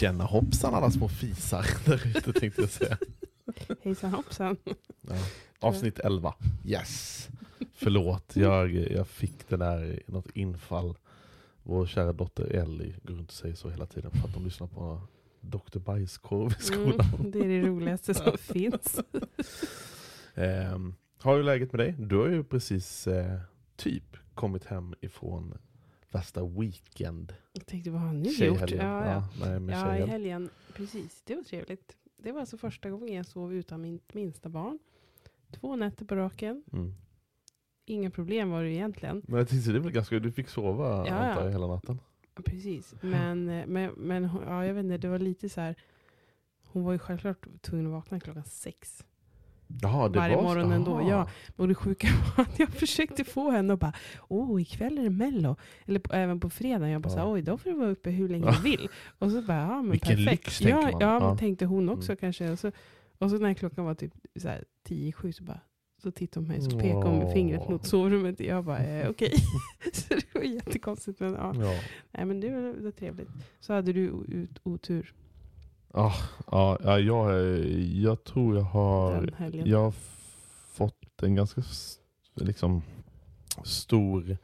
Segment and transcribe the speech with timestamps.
[0.00, 2.98] Tjena hoppsan alla små fisar där ute tänkte jag säga.
[3.82, 4.56] Hejsan hoppsan.
[5.00, 5.14] Ja.
[5.60, 6.34] Avsnitt 11.
[6.64, 7.28] Yes.
[7.74, 10.96] Förlåt, jag, jag fick det där något infall.
[11.62, 14.66] Vår kära dotter Ellie går runt och säger så hela tiden för att de lyssnar
[14.66, 15.00] på
[15.40, 15.78] Dr.
[15.78, 17.06] Bajskorv i skolan.
[17.18, 19.00] Mm, det är det roligaste som finns.
[20.34, 21.94] Ehm, har du läget med dig?
[21.98, 23.40] Du har ju precis eh,
[23.76, 25.54] typ kommit hem ifrån
[26.10, 27.34] värsta weekend.
[27.52, 28.70] Jag tänkte, vad har ni gjort?
[28.70, 29.28] Ja, ja.
[29.40, 30.50] nej, med ja, i helgen.
[30.74, 31.96] Precis, det var trevligt.
[32.16, 34.78] Det var alltså första gången jag sov utan mitt minsta barn.
[35.50, 36.64] Två nätter på raken.
[36.72, 36.94] Mm.
[37.86, 39.22] Inga problem var det egentligen.
[39.28, 41.52] Men jag tänkte, det väl ganska, du fick sova Ja, antar jag ja.
[41.52, 42.00] hela natten?
[42.44, 45.76] Precis, men, eh, men, men ja, jag vet inte, det var lite så här.
[46.66, 49.04] Hon var ju självklart tvungen att vakna klockan sex.
[49.82, 51.10] Jaha, det Varje var morgon ändå, aha.
[51.10, 51.28] ja.
[51.56, 53.92] Och det sjuka var att jag försökte få henne att bara,
[54.28, 55.56] åh ikväll är det mello.
[55.86, 57.16] Eller på, även på fredag, jag bara, Ja.
[57.24, 58.88] så oj då får du vara uppe hur länge du vill.
[59.18, 60.46] Och så bara, ja men Vilken perfekt.
[60.46, 61.00] lyx, tänker ja, man.
[61.00, 61.36] Ja, Ja.
[61.36, 62.16] tänkte hon också Mm.
[62.20, 62.50] kanske.
[62.50, 62.72] Och så,
[63.18, 65.60] och så när klockan var typ så här, tio sju så bara,
[66.02, 68.40] så tittade hon på mig och pekade hon med fingret mot sovrummet.
[68.40, 69.32] Jag bara, eh, okej.
[69.92, 71.20] så det var jättekonstigt.
[71.20, 71.54] Men, ja.
[71.54, 71.74] Ja.
[72.10, 73.28] Nej, men det var, det var trevligt.
[73.60, 75.14] Så hade du ut, otur
[75.92, 76.14] Ah,
[76.50, 79.30] ja, ja, jag, jag tror jag har,
[79.64, 79.94] jag har
[80.72, 81.62] fått en ganska
[82.34, 82.82] liksom,
[83.64, 84.36] stor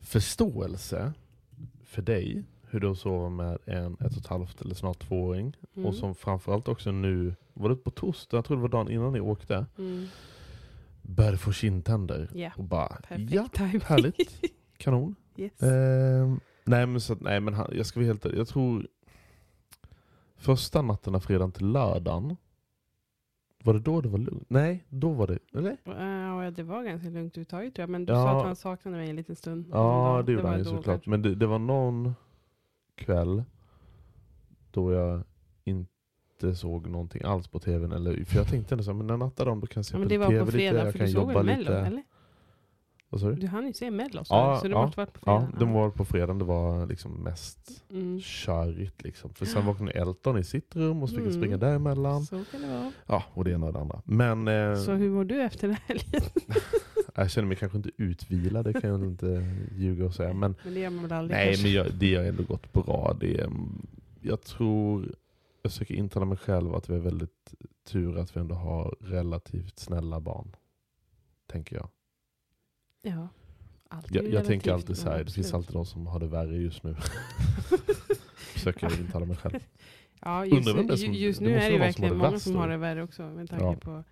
[0.00, 1.12] förståelse
[1.84, 2.42] för dig.
[2.70, 5.56] Hur du sover med en ett och ett halvt eller snart tvååring.
[5.76, 5.86] Mm.
[5.88, 9.12] Och som framförallt också nu, var det på torsdag, jag tror det var dagen innan
[9.12, 10.06] ni åkte, Mm.
[11.02, 12.30] började få kindtänder.
[12.34, 13.00] Ja, Och bara,
[13.30, 13.80] ja, timing.
[13.80, 14.40] härligt.
[14.76, 15.14] kanon.
[15.36, 15.62] yes.
[15.62, 18.24] Ehm, nej men, så, nej, men han, jag ska vara helt.
[18.24, 18.86] Jag tror
[20.44, 22.36] första natten av fredagen till lördagen,
[23.64, 24.46] var det då det var lugnt?
[24.50, 25.76] Nej, då var det, eller?
[25.84, 27.90] Ja, det var ganska lugnt överhuvudtaget tror jag.
[27.90, 28.16] Men du Ja.
[28.24, 29.66] sa att han saknade mig en liten stund.
[29.72, 30.84] Ja, det gjorde var han ju såklart.
[30.84, 31.10] kanske.
[31.10, 32.14] Men det, det var någon
[32.94, 33.42] kväll
[34.70, 35.22] då jag
[35.64, 37.92] inte såg någonting alls på tvn.
[37.92, 39.92] Eller, för jag tänkte ändå så här, men när nattar de då kan jag se
[39.94, 41.32] Ja, på men det lite var tv på fredag, lite, jag för kan du såg
[41.32, 41.78] väl Mello, lite.
[41.78, 42.02] eller?
[43.14, 43.34] Vad sa du?
[43.34, 45.20] Du hann ju se Mello, Ja, så det ja, måste varit på.
[45.26, 46.38] Ja, de var på fredagen.
[46.38, 48.20] Det var liksom mest Mm.
[48.20, 49.02] körigt.
[49.04, 49.34] Liksom.
[49.34, 51.40] För sen vaknade Elton i sitt rum och så fick jag Mm.
[51.42, 52.26] springa däremellan.
[52.26, 52.92] Så kan det vara.
[53.06, 54.02] Ja, och det ena och det andra.
[54.04, 56.30] Men eh, Så hur mår du efter den här helgen?
[57.14, 60.32] jag känner mig kanske inte utvilad, det kan jag inte ljuga och säga.
[60.32, 61.62] Men Men det gör man väl aldrig nej, kanske.
[61.62, 63.16] men jag, det har ändå gått bra.
[63.20, 63.50] Det, är,
[64.20, 65.14] jag tror,
[65.62, 67.54] jag försöker intala mig själv att vi är väldigt
[67.88, 70.56] tur att vi ändå har relativt snälla barn.
[71.46, 71.88] Tänker jag.
[73.04, 73.28] Ja.
[73.88, 76.26] Allt är Jag, jag tänker alltid så här, det finns alltid de som har det
[76.26, 76.96] värre just nu.
[78.36, 79.60] försöker jag intala mig själv.
[80.20, 82.68] Ja, just, som- ju- just nu är det någon som verkligen det många som har
[82.68, 83.22] det värre också.
[83.22, 83.76] Med tanke Ja.
[83.76, 84.04] på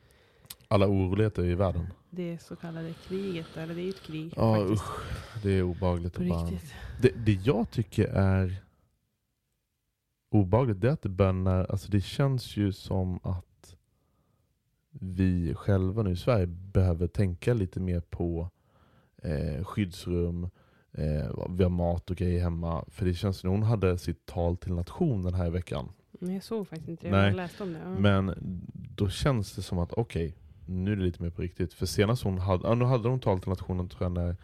[0.68, 1.86] Alla oroligheter i världen.
[2.10, 3.56] det så kallade kriget.
[3.56, 4.82] Eller det är ju ett krig Ja faktiskt.
[4.82, 5.62] usch, det är
[6.50, 6.74] riktigt.
[7.02, 8.56] Det, det jag tycker är
[10.30, 13.76] obehagligt det är att det börjar, alltså det känns ju som att
[14.90, 18.50] vi själva nu i Sverige behöver tänka lite mer på
[19.22, 20.44] eh, skyddsrum,
[20.92, 22.84] eh, vi har mat och grejer hemma.
[22.88, 25.88] För det känns som hon hade sitt tal till nationen här i veckan.
[26.10, 27.10] Men jag såg faktiskt inte det.
[27.10, 27.78] Nej, Jag läste om det.
[27.84, 27.88] Ja.
[27.98, 28.34] Men
[28.96, 30.36] då känns det som att okej,
[30.66, 31.74] nu är det lite mer på riktigt.
[31.74, 34.36] För senast hon hade, ja, nu hade hon tal till nationen tror jag när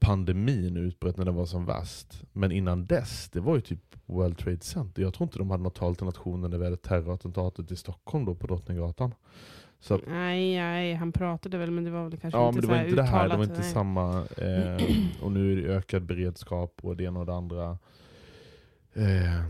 [0.00, 2.22] pandemin utbröt när den var som värst.
[2.32, 5.02] Men innan dess, det var ju typ World Trade Center.
[5.02, 8.24] Jag tror inte de hade något tal till nationen när vi hade terrorattentatet i Stockholm
[8.24, 9.14] då på Drottninggatan.
[9.80, 12.66] Så Nej, nej, han pratade väl men det var väl kanske ja inte men det
[12.66, 13.72] så var inte det här, det var inte nej.
[13.72, 14.26] samma.
[14.36, 17.78] Eh, och nu är det ökad beredskap och det ena och det andra.
[18.94, 19.44] Eh,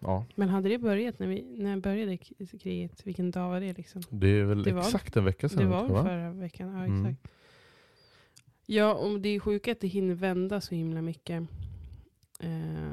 [0.00, 2.16] ja, Men hade det börjat när, vi, när började
[2.62, 3.06] kriget?
[3.06, 4.02] Vilken dag var det liksom?
[4.10, 5.58] det är väl Det var- exakt en vecka sedan.
[5.58, 6.68] det var väl förra veckan?
[6.76, 7.06] Ja, Mm.
[7.06, 7.34] exakt.
[8.66, 11.42] Ja, och det är sjukt att det hinner vända så himla mycket.
[12.40, 12.90] Eh,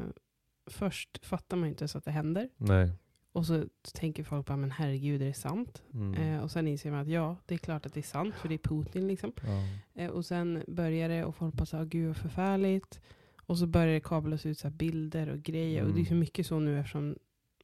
[0.70, 2.50] först fattar man ju inte ens att det händer.
[2.58, 2.92] Nej.
[3.38, 5.84] Och så tänker folk bara, men herregud, är det sant?
[5.94, 6.14] Mm.
[6.14, 8.50] Eh, och sen inser man att ja, det är klart att det är sant, för
[8.50, 9.32] det är Putin liksom.
[9.42, 10.02] Ja.
[10.04, 13.00] Eh, och sen börjar det och folk bara så gud vad förfärligt.
[13.46, 15.84] Och så börjar det kablas ut så bilder och grejer.
[15.84, 16.20] Och det är så Mm.
[16.20, 17.16] mycket så nu eftersom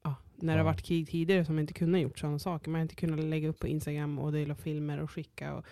[0.03, 0.71] ja, när det har Ja.
[0.71, 2.71] varit krig tidigare som inte kunnat gjort sådana saker.
[2.71, 5.65] Man har inte kunnat lägga upp på Instagram och dela filmer och skicka och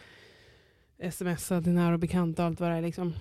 [1.12, 2.82] smsa till nära och bekanta och allt vad det är.
[2.82, 3.14] Liksom.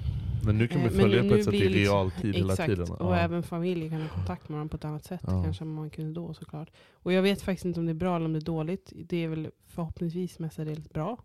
[0.44, 2.90] Men nu kan Eh, man men följa på ett sätt i realtid hela Exakt, tiden.
[2.90, 5.42] och även familjer kan ha kontakt med varandra på ett annat sätt Ja.
[5.42, 6.70] kanske än man kunde då såklart.
[6.92, 8.92] Och jag vet faktiskt inte om det är bra eller om det är dåligt.
[8.96, 11.18] Det är väl förhoppningsvis mestadels bra.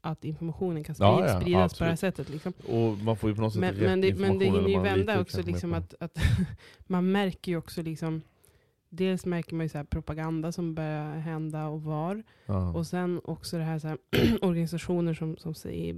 [0.00, 2.16] Att informationen kan Ja, spridas, ja, spridas på det här absolut.
[2.16, 2.28] sättet.
[2.30, 2.52] Liksom.
[2.68, 4.90] Och man får ju på något sätt Men, rätt men, det, men det information hinner
[4.90, 6.18] ju vända också liksom att, att
[6.86, 8.22] man märker ju också liksom
[8.92, 12.22] Dels märker man ju så propaganda som börjar hända och var.
[12.46, 12.72] Ja.
[12.72, 13.98] Och sen också det här, så här
[14.42, 15.54] organisationer som, som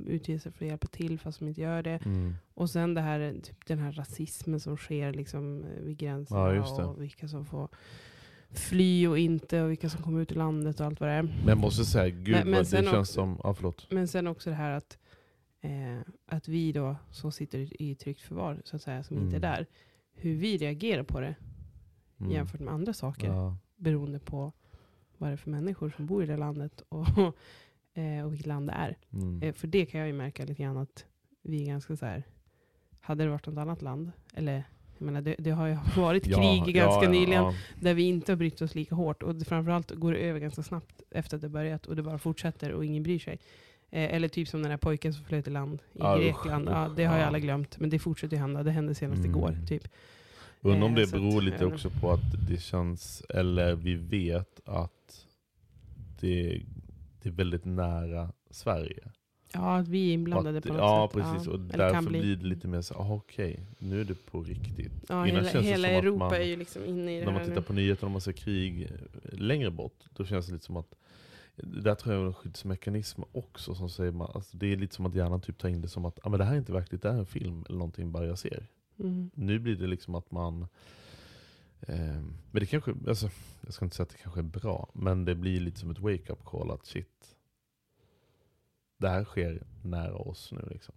[0.07, 2.05] utger sig för att hjälpa till fast de inte gör det.
[2.05, 2.35] Mm.
[2.55, 6.55] Och sen det här, typ den här rasismen som sker liksom eh, vid gränserna.
[6.55, 7.69] Ja, och vilka som får
[8.51, 9.63] fly och inte.
[9.63, 11.23] Och vilka som kommer ut ur landet och allt vad det är.
[11.23, 13.41] Men jag måste säga, gud Men- men vad det känns också- som...
[13.45, 13.87] Ja, förlåt.
[13.91, 14.99] Men sen också det här att,
[15.61, 19.37] eh, att vi då som sitter i- i tryggt förvar, så att säga, som inte
[19.37, 19.41] är Mm.
[19.41, 19.67] där.
[20.15, 21.35] Hur vi reagerar på det
[22.25, 22.35] Mm.
[22.37, 23.29] jämfört med andra saker.
[23.29, 23.57] Ja.
[23.77, 24.53] Beroende på
[25.19, 27.07] vad det är för människor som bor i det landet och,
[27.95, 28.97] eh, och vilket land det är.
[29.13, 29.43] Mm.
[29.43, 31.05] Eh, för det kan jag ju märka lite grann att
[31.43, 32.23] vi är ganska så här.
[33.01, 34.65] Hade det varit något annat land, eller
[34.99, 37.45] jag menar, det, det har ju varit Ja, krig ganska ja, nyligen
[37.81, 39.23] där vi inte har brytt oss lika hårt.
[39.23, 42.19] Och det, framförallt går det över ganska snabbt efter att det börjat och det bara
[42.19, 43.39] fortsätter och ingen bryr sig.
[43.91, 46.69] Eh, eller typ som den här pojken som flöt i land i Ja, usch, Grekland.
[46.69, 48.63] Ja, det har ju alla glömt, men det fortsätter ju hända.
[48.63, 49.31] Det hände senast Mm.
[49.31, 49.57] igår.
[49.69, 49.89] Typ.
[50.65, 53.95] Undrar om Eh, det så beror lite vet också på att det känns, eller vi
[53.95, 55.27] vet att
[56.21, 56.63] det,
[57.23, 59.11] det är väldigt nära Sverige.
[59.55, 61.23] Ja, att vi är inblandade Att- på något ja, sätt.
[61.23, 61.49] precis.
[61.49, 62.21] Och eller kan därför bli.
[62.21, 64.93] blir det lite mer så, ah, okej, nu är det på riktigt.
[65.09, 67.43] Ja, Innan hela det hela Europa man- är ju liksom inne i det När man
[67.43, 67.63] tittar nu.
[67.63, 68.91] på nyheterna man ser krig eh,
[69.39, 70.95] längre bort, då känns det lite som att
[71.57, 75.07] där tror jag är en skyddsmekanism också som säger man, alltså det är lite som
[75.07, 77.03] att hjärnan typ tar in det som att ah, men det här är inte verkligt,
[77.03, 78.67] det här är en film eller någonting bara jag ser.
[78.99, 79.31] Mm.
[79.35, 80.63] Nu blir det liksom att man
[81.81, 81.97] eh,
[82.51, 83.31] Men det kanske, alltså,
[83.61, 85.99] jag ska inte säga att det kanske är bra, men det blir lite som ett
[85.99, 87.37] wake-up call att shit
[88.99, 90.95] Det här sker nära oss nu liksom.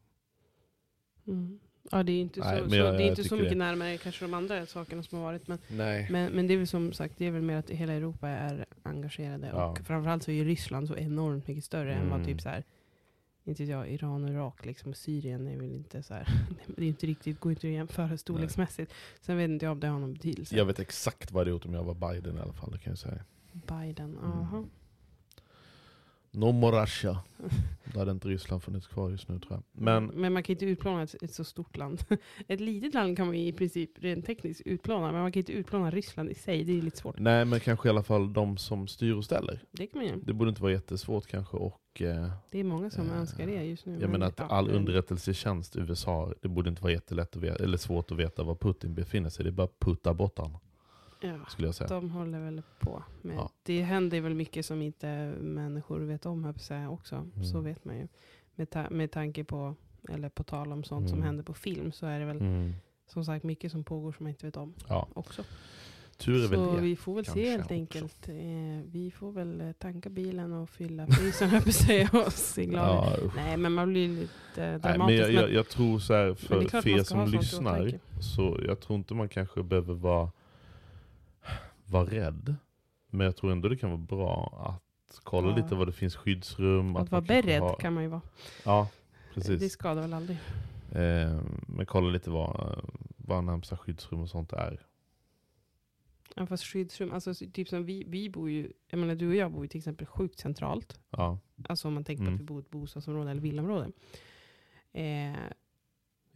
[1.27, 1.59] Mm.
[1.92, 3.56] Ja, det är inte så, Nej, så, jag- det är inte så mycket det.
[3.57, 5.48] närmare kanske de andra sakerna som har varit.
[5.48, 6.07] Men, Nej.
[6.12, 8.65] men, men det är väl som sagt, det är väl mer att hela Europa är
[8.83, 9.48] engagerade.
[9.48, 9.65] Ja.
[9.69, 12.25] Och framförallt så är ju Ryssland så enormt mycket större än vad Mm.
[12.27, 12.63] typ så här,
[13.45, 16.27] inte jag, Iran och Irak, liksom Syrien är väl inte så här,
[16.68, 18.94] det är inte riktigt, går inte att jämföra storleksmässigt.
[19.21, 20.56] Sen vet inte jag om det har någon betydelse.
[20.57, 22.92] Jag vet exakt vad det gjort om jag var Biden i alla fall, det kan
[22.92, 23.24] jag säga.
[23.51, 24.69] Biden, Mm.
[26.36, 27.20] No Russia.
[27.94, 29.64] Då hade inte Ryssland funnits kvar just nu tror jag.
[29.84, 32.04] Men men man kan inte utplåna ett, ett så stort land.
[32.48, 35.92] Ett litet land kan man i princip rent tekniskt utplåna, men man kan inte utplåna
[35.92, 36.64] Ryssland i sig.
[36.64, 37.20] Det är lite svårt.
[37.20, 39.60] nej, men kanske i alla fall de som styr och ställer.
[39.72, 40.20] Det kan man göra.
[40.24, 43.64] Det borde inte vara jättesvårt kanske och eh, Det är många som Eh, önskar det
[43.64, 43.92] just nu.
[43.94, 47.36] jag men- menar att ja, all men- underrättelsetjänst i USA, det borde inte vara jättelätt
[47.36, 49.44] att veta, eller svårt att veta var Putin befinner sig.
[49.44, 50.58] Det är bara att putta bort han,
[51.19, 51.88] Ja, skulle jag säga.
[51.88, 53.35] de håller väl på med.
[53.38, 53.50] Ja.
[53.63, 57.15] Det händer väl mycket som inte människor vet om, säga också.
[57.15, 57.44] Mm.
[57.45, 58.07] Så vet man ju.
[58.56, 59.75] Med, ta- med tanke på,
[60.09, 61.25] eller på tal om sånt som Mm.
[61.25, 62.73] händer på film, så är det väl Mm.
[63.07, 65.43] som sagt mycket som pågår som man inte vet om Ja, också.
[66.17, 66.81] tur är väl Så det.
[66.81, 67.74] vi får väl kanske se helt också.
[67.74, 68.29] enkelt.
[68.29, 72.88] Eh, vi får väl eh, tanka bilen och fylla frysen, höll på säga, och glada.
[72.93, 73.36] Ja, usch.
[73.36, 75.00] Nej, men man blir lite Nej, dramatisk.
[75.24, 78.98] men jag, jag, jag tror så här, för, för er som lyssnar, så jag tror
[79.00, 80.31] inte man kanske behöver vara,
[81.86, 82.56] vara rädd.
[83.10, 84.62] Men jag tror ändå det kan vara bra
[85.10, 85.56] att kolla Ja.
[85.56, 86.96] lite vad det finns skyddsrum.
[86.96, 88.22] Att man vara beredd har- kan man ju vara.
[88.65, 88.89] Ja,
[89.36, 89.74] Det precis.
[89.74, 90.38] skadar väl aldrig.
[90.92, 92.82] Eh, men kolla lite vad,
[93.18, 94.86] vad närmsta skyddsrum och sånt är.
[96.36, 99.51] Ja, fast skyddsrum, alltså typ som vi, vi bor ju, jag menar du och jag
[99.51, 101.00] bor ju till exempel sjukt centralt.
[101.10, 101.39] Ja.
[101.70, 102.36] Alltså om man tänker på Mm.
[102.36, 103.92] att vi bor i ett bostadsområde eller villaområde.
[104.94, 105.34] Eh,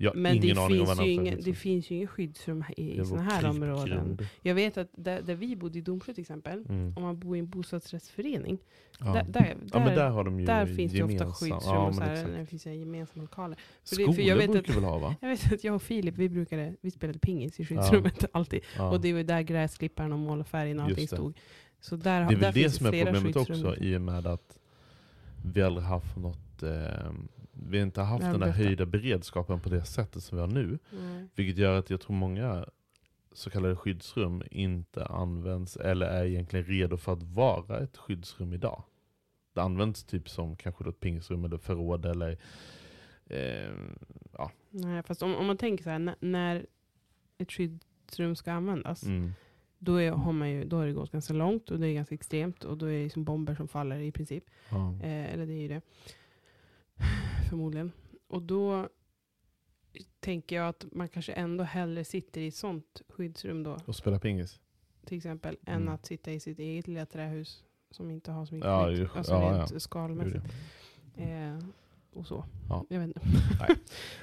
[0.02, 2.08] Jag har men ingen det aning om finns, vad ju inga, det finns ju ingen
[2.08, 4.18] skyddsrum i, Det i sådana här områden.
[4.42, 6.94] Jag vet att där, där vi bodde i Domsjö till exempel, Mm.
[6.98, 8.58] om man bor i en bostadsrättsförening,
[9.00, 9.14] Ja.
[9.14, 11.88] där, där, ja men där, där har de ju där finns det ofta skyddsrum ja,
[11.88, 13.56] och så här, det finns gemensamma lokaler.
[13.56, 15.16] För det- Skolor för jag vet brukar att- väl ha va?
[15.22, 18.60] Jag vet att jag och Filip, vi brukade, vi spelade pingis i skyddsrummet alltid.
[18.80, 21.08] Och det var där gräsklipparen och mål och allting det.
[21.08, 21.38] stod.
[21.82, 24.60] Så där, Det är väl det som är problemet också i och med att
[25.46, 26.70] vi aldrig haft något, eh,
[27.66, 30.80] vi har inte haft den där höjda beredskapen på det sättet som vi har nu.
[30.92, 31.28] Nej.
[31.36, 32.66] Vilket gör att jag tror många
[33.34, 38.84] så kallade skyddsrum inte används eller är egentligen redo för att vara ett skyddsrum idag.
[39.54, 42.38] Det används typ som kanske då ett pingisrum eller förråd eller
[43.30, 43.72] Eh,
[44.38, 44.52] ja.
[44.70, 46.66] Nej, fast om, om man tänker så här, när,
[47.38, 49.32] ett skyddsrum ska användas, Mm.
[49.80, 52.16] då, är, har man ju, då har det gått ganska långt och det är ganska
[52.16, 54.44] extremt och då är det liksom bomber som faller i princip.
[54.70, 54.94] Ja.
[55.04, 55.82] Eh, eller det är ju det.
[57.50, 57.92] Förmodligen.
[58.28, 58.90] Och då
[60.20, 64.20] tänker jag att man kanske ändå hellre sitter i ett sånt skyddsrum då, Och spela
[64.20, 64.60] pingis.
[65.06, 65.82] till exempel, Mm.
[65.82, 69.08] än att sitta i sitt eget lilla trähus som inte har så mycket Ja, ju-
[69.16, 69.80] Alltså ja, rent ja.
[69.80, 70.46] skalmässigt.
[71.18, 71.58] Eh,
[72.14, 72.46] och så.
[72.70, 72.86] Ja.
[72.90, 73.22] Jag vet inte.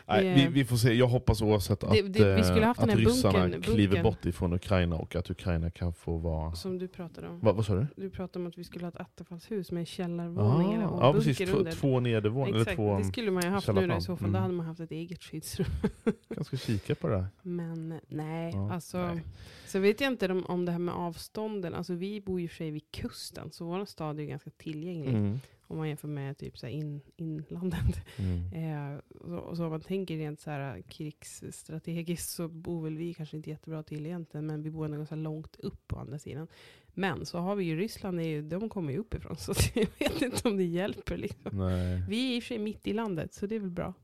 [0.09, 0.93] Nej, Det- vi, vi får se.
[0.95, 3.63] Jag hoppas oavsett att, Det- det- vi skulle eh, haft den att här ryssarna bunkern-
[3.63, 4.03] kliver bunkern.
[4.03, 6.53] bort ifrån Ukraina och att Ukraina kan få vara...
[6.55, 7.41] Som du pratade om.
[7.41, 7.87] Va, vad sa du?
[7.97, 11.41] Du pratade om att vi skulle ha ett attefallshus med källarvåning och ja, precis.
[11.55, 11.73] under.
[11.73, 12.49] två nedervåningar.
[12.49, 12.99] Eller Exakt, två...
[12.99, 14.33] det skulle man ju haft nu då, i så fall.
[14.33, 14.43] Då Mm.
[14.43, 15.67] hade man haft ett eget skyddsrum.
[16.29, 17.27] Jag ska kika på det här.
[17.43, 18.99] Men nej, Ja, alltså.
[19.07, 19.23] nej.
[19.67, 21.75] Så vet jag inte om, om det här med avstånden.
[21.75, 25.15] Alltså vi bor ju för sig vid kusten, så vår stad är ju ganska tillgänglig.
[25.15, 25.41] Mm.
[25.69, 27.97] Om man jämför med typ så in, inlandet.
[28.19, 28.53] Mm.
[28.53, 33.15] Eh, så, och så om man tänker rent så här krigsstrategiskt så bor väl vi
[33.15, 34.47] kanske inte jättebra till egentligen.
[34.47, 36.49] Men vi bor ändå ganska långt upp på andra sidan.
[36.95, 39.37] Men så har vi ju Ryssland, är ju, de kommer ju uppifrån.
[39.39, 41.17] Så jag vet inte om det hjälper.
[41.17, 41.59] Liksom.
[41.59, 42.03] Nej.
[42.09, 43.87] Vi är i och för sig mitt i landet, så det är väl bra.
[43.87, 43.95] Om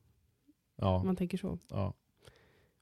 [0.77, 1.03] Ja.
[1.05, 1.59] man tänker så.
[1.69, 1.95] ja.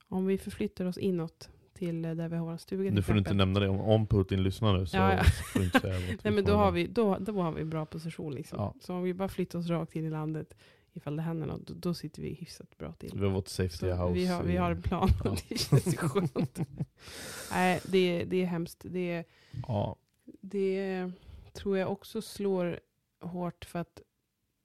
[0.09, 2.91] Om vi förflyttar oss inåt till eh, där vi har våra stuga.
[2.91, 3.69] Nu får du inte nämna det.
[3.69, 5.23] Om, om Putin lyssnar nu så Ja, ja.
[5.25, 7.87] får du inte säga att Nej, men då, har vi, då, då har vi bra
[7.87, 8.35] position.
[8.35, 8.59] Liksom.
[8.59, 8.75] Ja.
[8.81, 10.55] Så om vi bara flyttar oss rakt in i landet,
[10.93, 13.11] ifall det händer något, då, då sitter vi hyfsat bra till.
[13.15, 14.13] Vi har vårt safety Så house.
[14.15, 15.09] vi, har, vi har en plan.
[15.25, 15.37] Ja.
[15.49, 16.59] det känns skönt.
[17.53, 18.85] Nej, det, det är hemskt.
[18.89, 19.25] Det,
[19.69, 19.97] Ja.
[20.41, 21.11] det
[21.53, 22.81] tror jag också slår
[23.21, 24.01] hårt för att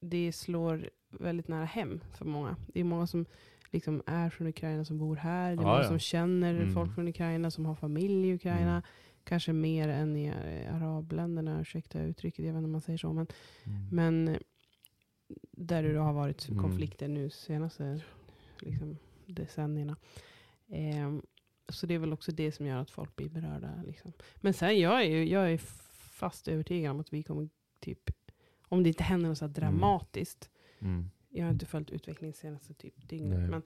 [0.01, 2.55] det slår väldigt nära hem för många.
[2.67, 3.25] Det är många som
[3.75, 5.55] liksom är från Ukraina som bor här.
[5.55, 5.87] Det är Ja, många ja.
[5.87, 6.73] som känner Mm.
[6.73, 8.71] folk från Ukraina som har familj i Ukraina.
[8.71, 8.81] Mm.
[9.23, 13.13] Kanske mer än i eh, arabländerna, ursäkta uttrycket, jag vet inte om man säger så.
[13.13, 13.27] Men,
[13.63, 13.87] Mm.
[13.91, 14.37] men eh,
[15.51, 16.61] där det har varit Mm.
[16.63, 18.01] konflikter nu senaste
[18.59, 19.95] liksom, decennierna.
[20.69, 21.21] Ehm,
[21.69, 23.83] så det är väl också det som gör att folk blir berörda.
[23.87, 24.11] Liksom.
[24.35, 25.57] Men sen jag är ju, jag är
[26.19, 28.11] fast övertygad om att vi kommer typ,
[28.67, 30.49] om det inte händer något så här dramatiskt.
[30.79, 31.09] Mm.
[31.37, 33.39] Jag har inte följt utvecklingen senaste typ dygnet.
[33.39, 33.47] Nej.
[33.49, 33.61] Men,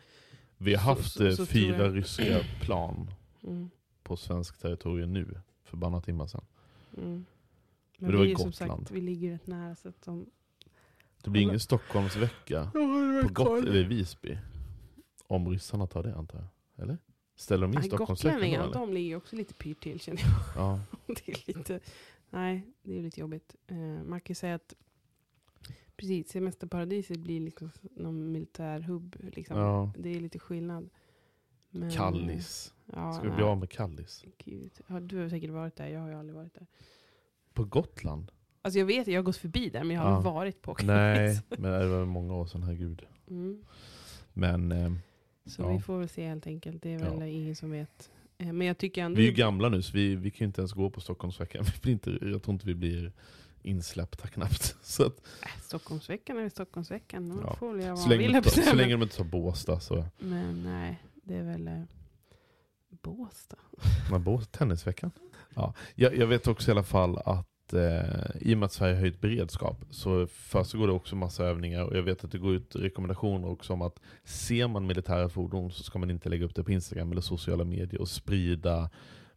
[0.57, 3.11] Vi har haft så- eh, så fyra jag- ryska plan
[3.43, 3.69] mm,
[4.03, 6.45] på svenskt territorium nu, för bara några timmar sedan.
[6.97, 7.25] mm.
[7.97, 8.79] det Men var vi är som Gotland.
[8.81, 9.75] sagt, vi ligger rätt nära.
[9.75, 10.25] Så att de,
[11.23, 12.71] Det blir ingen Stockholmsvecka
[13.23, 14.37] på Gott eller Visby.
[15.27, 16.83] Om ryssarna tar det antar jag.
[16.83, 16.97] Eller?
[17.35, 18.39] Ställer de in Stockholmsveckan då?
[18.39, 18.73] gotlänningarna, Eller?
[18.73, 20.63] de ligger också lite pyrt till känner jag.
[20.63, 20.79] Ja.
[21.07, 21.79] det är lite,
[22.29, 23.55] nej, det är lite jobbigt.
[23.67, 24.73] Eh, man kan ju säga att
[25.99, 29.15] precis, semesterparadiset blir liksom någon militär hubb.
[29.19, 29.57] Liksom.
[29.57, 29.93] Ja.
[29.97, 30.89] Det är lite skillnad.
[31.69, 32.73] Men, Kallis.
[32.93, 34.25] Ja, Ska vi nej, bli av med Kallis?
[34.37, 34.71] Gud.
[34.87, 36.67] Ja, du har säkert varit där, jag har ju aldrig varit där.
[37.53, 38.31] På Gotland?
[38.61, 40.87] Alltså jag vet, jag har gått förbi där men jag har aldrig varit på Kallis.
[40.87, 43.01] Nej, men det var många år sedan, herregud.
[43.29, 43.63] Mm.
[44.33, 44.91] Men eh,
[45.45, 46.81] Så vi får väl se helt enkelt.
[46.81, 48.11] Det är väl ingen som vet.
[48.37, 49.17] Eh, Men jag tycker ändå...
[49.17, 51.65] vi är ju gamla nu så vi, vi kan ju inte ens gå på Stockholmsveckan.
[52.21, 53.11] Jag tror inte vi blir
[53.61, 54.75] insläppta knappt.
[54.81, 57.29] Så, att, Äh, Stockholmsveckan är Stockholmsveckan.
[57.29, 57.55] Då Ja.
[57.55, 60.05] får jag så, länge vill inte, så länge de inte tar Båstad så...
[60.19, 61.81] Men nej, det är väl eh,
[63.01, 63.57] Båstad,
[64.51, 65.11] tennisveckan?
[65.55, 65.73] Ja.
[65.95, 69.01] Jag, jag vet också i alla fall att eh, i och med att Sverige har
[69.01, 72.75] höjt beredskap så försiggår det också massa övningar och jag vet att det går ut
[72.75, 76.63] rekommendationer också om att ser man militära fordon så ska man inte lägga upp det
[76.63, 78.89] på Instagram eller sociala medier och sprida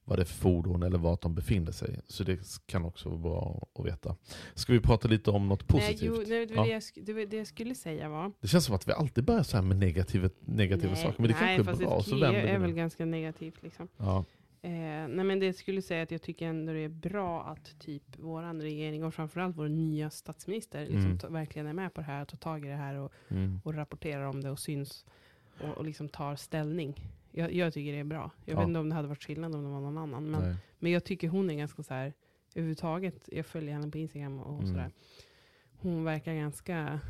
[0.04, 2.00] vad det är för fordon eller vart de befinner sig.
[2.06, 4.16] Så det kan också vara bra att veta.
[4.54, 6.00] Ska vi prata lite om något positivt?
[6.00, 6.64] Nej, jo, nej, det, Ja.
[6.94, 8.32] det, det var det jag skulle säga var.
[8.40, 11.28] Det känns som att vi alltid börjar så här med negativa, negativa nej, saker, men
[11.30, 12.02] det nej, kanske är fast bra.
[12.02, 13.62] krig vänder är väl ganska negativt.
[13.62, 13.88] Liksom.
[13.97, 14.25] Ja.
[14.64, 14.71] Eh,
[15.09, 18.61] nej, men det skulle säga att jag tycker ändå det är bra att typ vår
[18.62, 21.32] regering och framförallt vår nya statsminister liksom Mm.
[21.32, 23.61] verkligen är med på det här, tar tag i det här och, Mm.
[23.64, 25.04] och rapporterar om det och syns
[25.61, 27.00] och, och liksom tar ställning.
[27.33, 28.31] Jag, jag tycker det är bra.
[28.45, 28.59] Jag Ja.
[28.61, 30.31] vet inte om det hade varit skillnad om det var någon annan.
[30.31, 30.55] Men, Nej.
[30.79, 32.12] men jag tycker hon är ganska så här,
[32.55, 34.67] överhuvudtaget, jag följer henne på Instagram och, Mm.
[34.67, 34.91] sådär.
[35.77, 37.01] Hon verkar ganska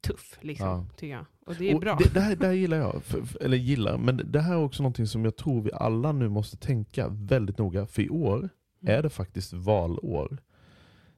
[0.00, 0.86] tuff, liksom, Ja.
[0.96, 1.24] tycker jag.
[1.46, 1.96] Och det är Och bra.
[1.96, 4.58] Det, det, här, det här gillar jag, för, för, eller gillar, men det här är
[4.64, 8.48] också någonting som jag tror vi alla nu måste tänka väldigt noga, för i år
[8.80, 10.38] är det faktiskt valår.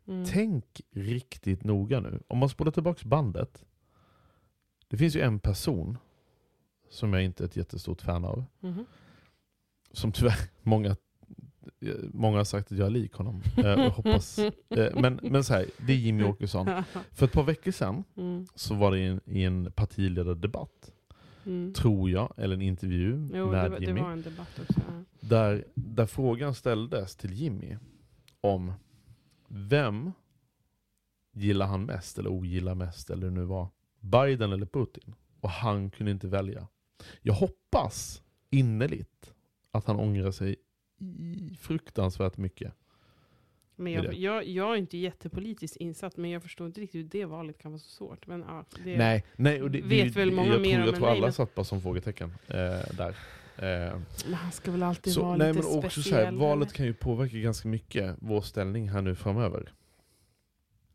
[0.09, 0.25] Mm.
[0.25, 2.21] Tänk riktigt noga nu.
[2.29, 3.65] Om man spolar tillbaka bandet.
[4.89, 5.99] Det finns ju en person
[6.91, 8.45] som jag inte är ett jättestort fan av.
[8.61, 8.85] Mhm.
[9.93, 10.97] Som tyvärr många,
[12.13, 13.43] många har sagt att jag är lik honom.
[13.57, 14.39] Eh, hoppas.
[14.69, 16.67] eh, Men, men så här, det är Jimmy Åkesson.
[17.13, 18.47] För ett par veckor sedan mm.
[18.55, 20.91] så var det i en, i en partiledardebatt,
[21.47, 21.73] Mm.
[21.73, 24.01] tror jag, eller en intervju Jo, med det, var- det Jimmy.
[24.01, 24.81] var en debatt också.
[25.21, 27.77] Där, där frågan ställdes till Jimmy
[28.41, 28.73] om
[29.49, 30.13] vem
[31.33, 33.69] gillar han mest eller ogillar mest eller nu var.
[34.01, 35.15] Biden eller Putin?
[35.41, 36.69] Och han kunde inte välja.
[37.23, 39.35] Jag hoppas innerligt
[39.71, 40.57] att han ångrar sig
[41.61, 42.73] fruktansvärt mycket.
[43.77, 44.17] Men jag, det.
[44.17, 47.73] jag, jag är inte jättepolitiskt insatt, men jag förstår inte riktigt hur det valet kan
[47.73, 48.27] vara så svårt.
[48.27, 50.87] Men, ja, det, Nej, nej och det, det, vet väl många jag mer tror, om
[50.87, 52.55] jag tror alla men- satt bara som frågetecken eh,
[52.97, 53.17] där.
[53.57, 56.25] Eh, Men han ska väl alltid så, vara nej, lite men också så speciell.
[56.25, 59.73] här, valet kan ju påverka ganska mycket vår ställning här nu framöver.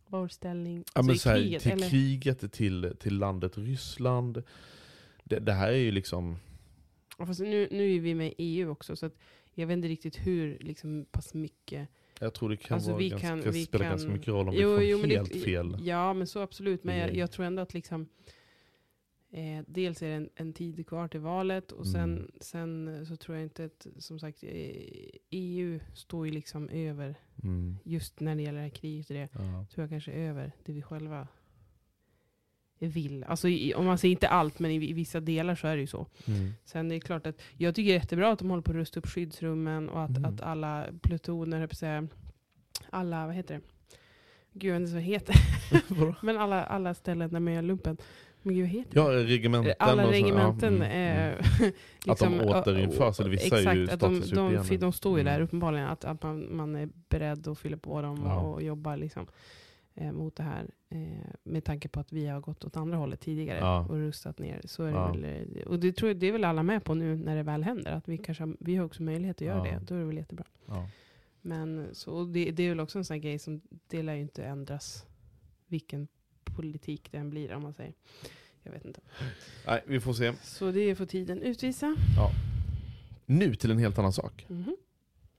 [0.07, 1.89] Vår ställning Ja, men i så här, kriget, till eller?
[1.89, 4.43] kriget, till, till landet Ryssland.
[5.29, 6.37] Det, det här är ju liksom...
[7.17, 9.09] Ja, Fast nu, nu är vi med i EU också, så
[9.53, 11.89] jag vet inte riktigt hur liksom, pass mycket...
[12.19, 14.47] Jag tror det kan, Alltså, vara vi ganska, kan- vi spela kan- ganska mycket roll
[14.49, 15.77] om Jo, vi jo, får det- helt fel.
[15.81, 16.83] Ja, men så absolut.
[16.83, 17.19] Men jag, regering.
[17.19, 18.07] jag tror ändå att liksom,
[19.31, 22.31] eh, dels är det en, en tid kvar till valet och sen, Mm.
[22.39, 24.49] sen så tror jag inte att, som sagt, eh,
[25.29, 29.65] EU står ju liksom över, Mm, just när det gäller det här kriget det, ja.
[29.73, 31.27] tror jag kanske över det vi själva
[32.87, 33.23] vill.
[33.23, 35.81] Alltså i, om man säger inte allt, men i, i vissa delar så är det
[35.81, 36.07] ju så.
[36.27, 36.53] Mm.
[36.65, 38.75] Sen är det klart att jag tycker det är jättebra att de håller på att
[38.77, 40.25] rusta upp skyddsrummen och att, Mm.
[40.25, 42.07] att alla plutoner, jag säga,
[42.89, 43.61] alla, vad heter det?
[44.53, 45.35] Gud, jag vet inte vad det heter.
[46.25, 47.97] Men alla, alla ställen där man gör lumpen.
[48.41, 48.91] Men gud, heter?
[48.99, 49.73] Ja, regementen.
[49.79, 50.77] Alla och så, regementen.
[50.77, 51.45] ja, mm, eh,
[52.05, 55.17] liksom, Att de återinförs, eller vissa är exakt, ju att de, de, de, de står
[55.17, 55.43] ju där Mm.
[55.43, 55.87] uppenbarligen.
[55.87, 58.39] Att, att man, man är beredd att fylla på dem Ja.
[58.39, 59.27] och, och jobba liksom,
[59.95, 60.65] eh, mot det här.
[60.91, 63.85] Eh, med tanke på att vi har gått åt andra hållet tidigare Ja.
[63.89, 64.61] och rustat ner.
[64.65, 65.11] Så är det Ja.
[65.11, 65.23] väl,
[65.55, 67.63] eh, och det, tror jag, det är väl alla med på nu när det väl
[67.63, 67.91] händer.
[67.91, 69.73] Att vi, kanske, har- vi har också möjlighet att göra Ja.
[69.79, 69.85] det.
[69.85, 70.45] Då är det väl jättebra.
[70.65, 70.89] Ja.
[71.41, 74.21] Men så, det, det är väl också en sån här grej som det lär ju
[74.21, 75.05] inte ändras
[75.67, 76.07] vilken
[76.43, 77.93] politik det än blir om man säger.
[78.63, 79.01] Jag vet inte.
[79.67, 80.33] Nej, vi får se.
[80.43, 81.95] Så det får tiden utvisa.
[83.25, 84.45] Nu till en helt annan sak.
[84.49, 84.75] Mhm.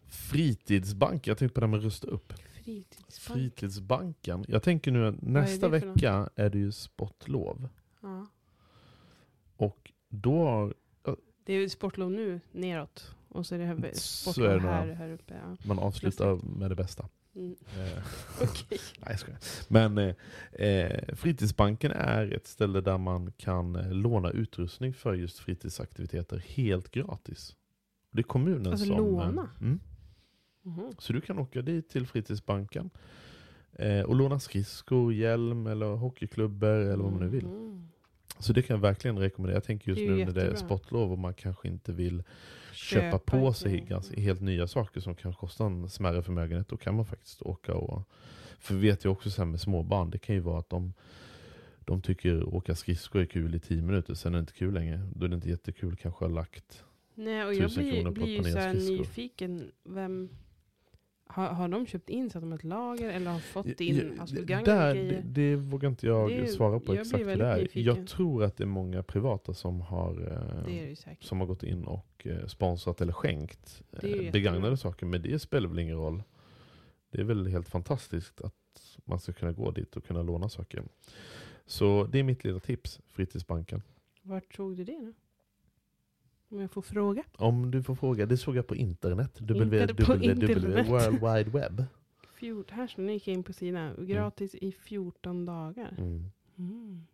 [0.09, 2.33] Fritidsbank, jag tänkte på det här med rusta upp.
[2.71, 3.39] Fritidsbank.
[3.39, 4.45] Fritidsbanken.
[4.49, 5.97] Jag tänker nu att nästa det för något?
[5.97, 7.69] vecka är det ju sportlov.
[8.03, 8.27] Ja.
[9.57, 10.75] Och då har
[11.45, 13.15] Det är ju sportlov nu neråt.
[13.29, 15.35] Och så är det här Så sportlov är det här, här uppe.
[15.35, 15.57] Ja.
[15.65, 17.09] man avslutar med det bästa.
[17.35, 17.57] Mm.
[17.79, 18.03] Eh,
[18.43, 18.79] Okej.
[19.07, 19.37] Nej, jag.
[19.69, 20.15] Men eh,
[20.69, 26.91] eh, Fritidsbanken är ett ställe där man kan eh, låna utrustning för just fritidsaktiviteter helt
[26.91, 27.57] gratis.
[28.11, 28.97] Det är kommunen Alltså som...
[28.97, 29.51] låna?
[29.61, 29.81] Mm,
[30.63, 30.93] Mhm.
[30.99, 32.91] så du kan åka dit till Fritidsbanken
[33.73, 37.47] eh, och låna skridskor, hjälm eller hockeyklubbor eller vad man nu vill.
[37.47, 37.89] Mhm.
[38.39, 39.57] Så det kan jag verkligen rekommendera.
[39.57, 40.57] Jag tänker just nu när det är jättebra.
[40.57, 42.23] sportlov och man kanske inte vill
[42.73, 46.69] köpa, på ett- sig ganska, helt nya saker som kan kosta en smärre förmögenhet.
[46.69, 48.09] Då kan man faktiskt åka och...
[48.59, 50.93] För vi vet ju också så med småbarn, det kan ju vara att de,
[51.81, 55.09] de tycker åka skridskor är kul i tio minuter, sen är det inte kul längre.
[55.15, 56.85] Då är det inte jättekul kanske att ha lagt...
[57.15, 59.71] Nej, och jag blir, på blir ju så nyfiken.
[59.85, 60.29] Vem,
[61.31, 64.21] har, har de köpt in så att de har ett lager eller har fått in
[64.21, 67.57] alltså, det- där, det, det vågar inte jag Det svara på jag exakt det är.
[67.57, 67.83] nyfiken.
[67.83, 71.23] Jag tror att det är många privata som har, Det det eh, ju säkert.
[71.25, 75.07] som har gått in och eh, sponsrat eller skänkt Det eh, begagnade saker.
[75.07, 76.23] Men det spelar väl ingen roll.
[77.11, 78.55] Det är väl helt fantastiskt att
[79.05, 80.83] man ska kunna gå dit och kunna låna saker.
[81.67, 83.83] Så det är mitt lilla tips, Fritidsbanken.
[84.23, 85.15] Vart såg du det nu?
[86.51, 87.23] Om jag får fråga.
[87.37, 89.41] Om du får fråga, det såg jag på internet.
[89.41, 90.83] Inte www.
[90.83, 91.85] World Wide Web.
[92.35, 94.07] Fjort, här står ni gick in på sidan.
[94.07, 95.95] Gratis i 14 dagar.
[95.99, 96.25] Mm.
[96.59, 97.07] Mm.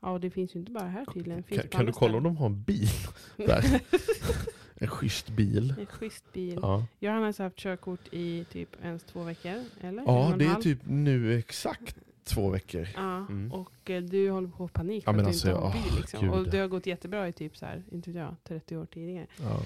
[0.00, 1.42] Ja, det finns ju inte bara här tydligen.
[1.42, 2.88] Finns Kan, kan du kolla om de har en bil?
[4.78, 5.74] En schysst bil.
[5.78, 6.58] En schysst bil.
[6.62, 9.60] Ja, Jag har alltså haft körkort i typ ens två veckor.
[9.80, 10.02] Eller?
[10.02, 10.62] En ja en det är halv.
[10.62, 12.88] typ nu exakt två veckor.
[12.94, 13.52] Ja, Mm.
[13.52, 15.62] och eh, du håller på att få panik Ja, för men att alltså, du inte
[15.64, 16.00] har åh, en bil.
[16.00, 16.20] Liksom.
[16.20, 16.30] gud.
[16.30, 19.26] Och det har gått jättebra i typ så här, inte vet jag, 30 år tidigare.
[19.42, 19.60] Ja.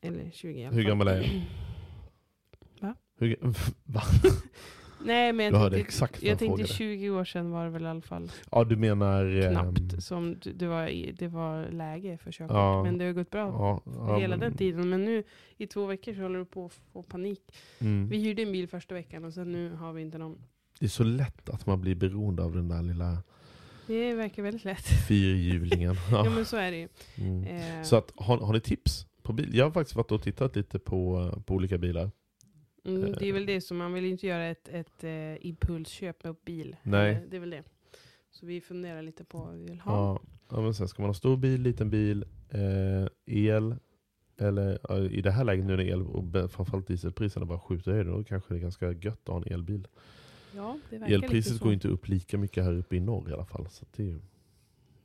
[0.00, 0.88] Eller 20 i alla Hur fall.
[0.88, 1.30] gammal är jag?
[2.80, 2.94] Va?
[3.18, 3.36] Hur,
[3.84, 4.02] va?
[5.06, 6.74] Nej, men jag hörde tänkte, exakt jag jag tänkte frågade.
[6.98, 9.24] 20 år sedan var det väl i alla fall Ja, du menar...
[9.26, 12.54] ehm, knappt som det, var, i- det var läge för körkort.
[12.56, 12.82] Ja.
[12.84, 14.88] Men det har gått bra Ja, ja, hela men- den tiden.
[14.90, 15.22] Men nu
[15.56, 17.40] i två veckor så håller du på att få panik.
[17.78, 18.08] Mm.
[18.08, 20.38] Vi hyrde en bil första veckan och sen nu har vi inte någon.
[20.78, 23.22] Det är så lätt att man blir beroende av den där lilla
[23.86, 24.86] Det verkar väldigt lätt.
[25.08, 25.94] fyrhjulingen.
[26.10, 26.30] Ja Ja.
[26.30, 26.88] men så är det ju.
[27.16, 27.44] Mm.
[27.44, 29.50] Eh, Så att, har, har ni tips på bil?
[29.54, 32.10] Jag har faktiskt varit och tittat lite på, på olika bilar.
[32.84, 36.36] Mm, det är väl det som man vill inte göra ett, ett eh, impulsköp med
[36.44, 36.76] bil.
[36.82, 37.12] Nej.
[37.12, 37.62] Eh, Det är väl det.
[38.30, 39.92] Så vi funderar lite på vad vi vill ha.
[39.92, 40.20] Ja.
[40.50, 43.74] Ja, men sen ska man ha stor bil, liten bil, eh, el,
[44.38, 48.24] eller i det här läget nu när el och framförallt dieselpriserna bara skjuter i då
[48.24, 49.86] kanske det är ganska gött att ha en elbil.
[50.56, 53.68] Ja, Elpriset går inte upp lika mycket här uppe i norr i alla fall.
[53.70, 54.18] Så det,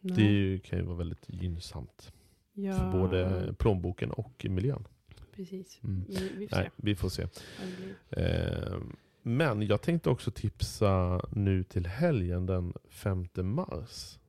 [0.01, 2.11] det kan ju vara väldigt gynnsamt
[2.53, 4.87] ja, för både plånboken och miljön.
[5.35, 5.79] Precis.
[5.83, 6.05] Mm.
[6.07, 7.23] Vi, vi får Nej, vi får se.
[7.23, 8.73] vad det blir.
[8.73, 8.79] Eh,
[9.21, 14.19] men jag tänkte också tipsa nu till helgen den 5 mars.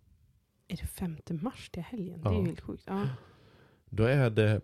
[0.68, 2.20] Är det 5 mars till helgen?
[2.22, 2.40] Det är Ja.
[2.40, 2.84] ju helt sjukt.
[2.86, 3.08] Ja.
[3.88, 4.60] Då är det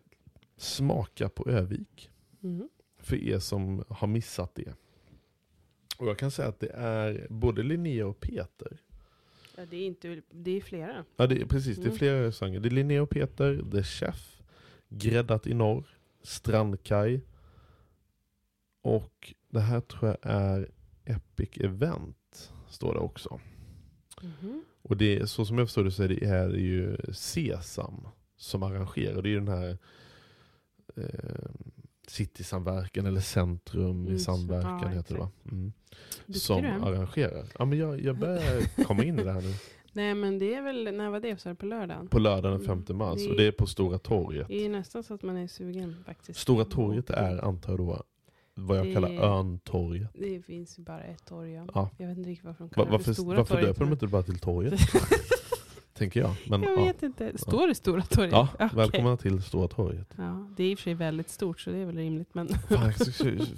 [0.56, 2.10] Smaka på Övik.
[2.40, 2.68] Mhm.
[2.98, 4.74] För er som har missat det.
[5.98, 8.78] Och jag kan säga att det är både Linnea och Peter.
[9.56, 11.04] ja, det är inte, det är flera.
[11.16, 11.76] Ja, det är, precis.
[11.76, 11.98] Det är Mm.
[11.98, 12.60] flera restauranger.
[12.60, 14.42] Det är Linnea och Peter, The Chef,
[14.88, 15.84] Gräddat i norr,
[16.22, 17.20] Strandkaj.
[18.82, 20.70] Och det här tror jag är
[21.04, 23.40] Epic Event, står det också.
[24.22, 24.64] Mhm.
[24.82, 28.08] Och det, är- så som jag förstår det så är det, är det ju Sesam
[28.36, 29.22] som arrangerar.
[29.22, 29.78] Det är ju den här
[30.96, 31.50] eh,
[32.06, 35.30] Citysamverkan eller Centrum i Mm, så- samverkan ja, heter det va?
[35.52, 35.72] Mm.
[36.34, 37.44] Som du arrangerar.
[37.58, 39.54] Ja, men jag, jag börjar komma in i det här nu.
[39.92, 41.40] Nej men det är väl, när var det?
[41.40, 42.08] Så det på lördagen?
[42.08, 42.84] På lördag den Mm.
[42.86, 43.18] 5 mars.
[43.24, 44.48] Det- Och det är på Stora torget.
[44.48, 46.40] Det är nästan så att man är sugen faktiskt.
[46.40, 48.02] Stora torget är antar jag då
[48.54, 50.10] vad jag Det- kallar Örntorget.
[50.14, 51.52] Det finns ju bara ett torg.
[51.52, 51.66] Ja.
[51.74, 51.90] Ja.
[51.98, 53.68] Jag vet inte riktigt varför de Va, kallar det varför för Stora varför torget.
[53.68, 54.74] döper de inte bara till torget?
[55.96, 56.34] Tänker jag.
[56.50, 56.84] Men, jag ja.
[56.84, 57.38] vet inte.
[57.38, 58.32] Står det Stora torget?
[58.32, 58.68] Ja, Okej.
[58.74, 60.14] välkomna till Stora torget.
[60.16, 62.34] Ja, det är i och för sig väldigt stort så det är väl rimligt.
[62.34, 62.92] Men Fan,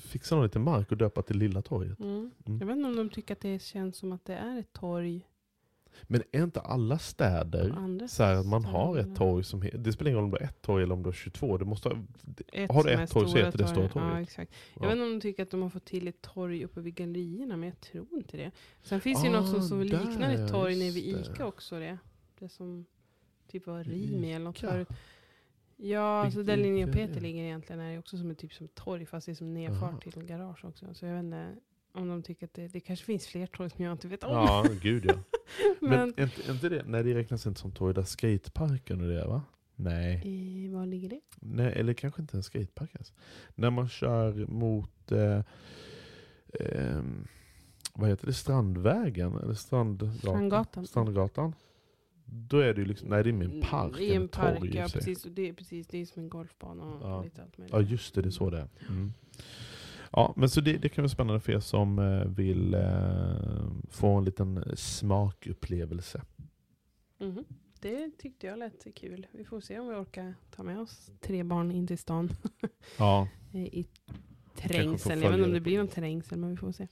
[0.01, 2.01] fixa någon lite mark och döpa till Lilla torget.
[2.01, 2.31] mm.
[2.46, 2.59] Mm.
[2.61, 5.27] Jag vet inte om de tycker att det känns som att det är ett torg
[6.03, 10.11] Men är inte alla städer så här att man har ett torg som Det spelar
[10.11, 11.59] ingen roll om du har ett torg eller om du har 22.
[11.59, 11.88] Det måste
[12.53, 14.29] Ett har du ett torg så heter det Stora Ja, torget.
[14.29, 14.53] exakt.
[14.74, 14.88] Jag Ja.
[14.88, 17.57] vet inte om de tycker att de har fått till ett torg uppe vid gallerierna,
[17.57, 18.51] men jag tror inte det.
[18.83, 21.16] Sen finns det ju Ah, något som, som liknar där, ett torg nere vid.
[21.16, 21.79] Ica också.
[21.79, 21.98] Det,
[22.40, 22.87] det som
[23.46, 24.88] typ var Rimi eller något förut.
[25.77, 29.07] Ja, alltså där Linnea och Peter ligger egentligen är också som ett typ som torg,
[29.07, 30.94] fast det är som nedfart till garage också.
[30.94, 31.57] Så jag vet inte
[31.92, 34.33] om de tycker att det, det kanske finns fler torg som jag inte vet om.
[34.33, 35.14] Ja, gud ja.
[35.81, 39.27] Men, men, inte, inte det, nej det räknas inte som torg där skateparken och det
[39.27, 39.42] va?
[39.77, 40.14] Nej.
[40.66, 41.20] eh, var ligger det?
[41.40, 43.12] nej, eller kanske inte en skatepark ens.
[43.55, 45.42] När man kör mot, eh,
[46.61, 47.27] ehm,
[47.94, 49.37] vad heter det, Strandvägen?
[49.37, 50.18] Eller Strandgatan?
[50.18, 50.87] Strandgatan.
[50.87, 51.55] Strandgatan.
[52.31, 53.93] Då är det ju liksom, nej det är med en park.
[53.97, 55.25] Mm, I en park, torg ja precis.
[55.25, 55.87] Och det, är precis.
[55.87, 57.23] Det är som en golfbana och Ja.
[57.23, 57.73] lite allt möjligt.
[57.73, 58.69] Ja just det, det är så det är.
[58.88, 59.12] Mm.
[60.12, 64.09] Ja, men så det, det kan vara spännande för er som eh, vill eh, få
[64.19, 66.23] en liten smakupplevelse.
[67.19, 67.45] Mhm.
[67.81, 69.27] Det tyckte jag lät kul.
[69.33, 72.31] Vi får se om vi orkar ta med oss tre barn in till stan
[72.99, 73.29] Ja.
[73.53, 73.87] eh, i
[74.55, 75.23] får trängsel.
[75.23, 76.88] Jag vet inte om det blir någon trängsel, men vi får se.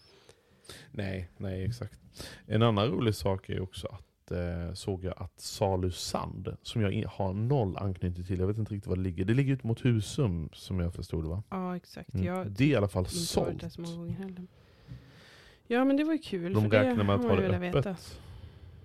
[0.90, 2.00] Nej, nej exakt.
[2.46, 7.08] En annan rolig sak är också att eh, såg jag att Salu Sand, som jag
[7.08, 9.24] har noll anknytning till, jag vet inte riktigt var det ligger.
[9.24, 11.42] Det ligger ut mot Husum som jag förstod det va?
[11.50, 12.14] Ja, exakt.
[12.14, 12.26] Mm.
[12.26, 13.72] Jag Det är i alla fall sålt.
[13.72, 13.82] så.
[15.66, 16.52] Ja, men det var ju kul.
[16.52, 17.96] De för det räknar med att ha det öppet veta.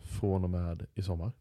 [0.03, 1.31] från och med i sommar.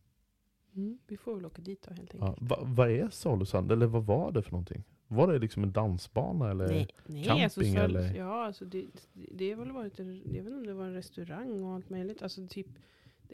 [0.77, 2.51] Mm, vi får väl åka dit då helt Ja, enkelt.
[2.51, 3.73] va, vad är Salu Sand?
[3.73, 4.85] Eller vad var det för någonting?
[5.09, 6.69] Var det liksom en dansbana eller?
[6.69, 8.15] Nej, nej camping alltså, så, eller?
[8.15, 11.75] Ja, alltså det, det väl varit, jag vet inte om det var en restaurang och
[11.75, 12.23] allt möjligt.
[12.23, 12.81] Alltså typ, det,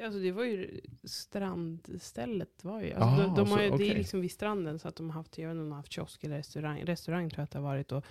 [0.04, 2.92] alltså det var ju strandstället var ju.
[2.92, 3.90] Alltså Ah, de, de har så- ju Det okej.
[3.90, 5.76] är liksom vid stranden så att de har haft, jag vet inte om de har
[5.76, 6.82] haft kiosk eller restaurang.
[6.84, 8.04] Restaurang tror jag att det har varit och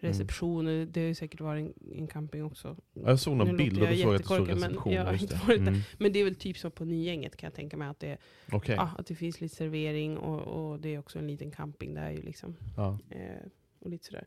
[0.00, 0.12] Mm.
[0.12, 0.66] reception.
[0.66, 2.76] och Det har ju säkert varit en, en camping också.
[2.94, 4.92] Ja, Jag såg någon bild och då såg jag att det stod jättekorkad, men reception.
[4.92, 5.40] jag har inte det.
[5.46, 5.68] varit där.
[5.68, 5.80] Mm.
[5.98, 7.88] Men det är väl typ som på Nygänget kan jag tänka mig.
[7.88, 8.16] Att det,
[8.52, 8.74] Okej.
[8.78, 10.40] ja, att det finns lite servering och,
[10.72, 12.56] och det är också en liten camping där ju liksom.
[12.76, 12.98] Ja.
[13.10, 13.46] Eh,
[13.78, 14.26] och lite sådär.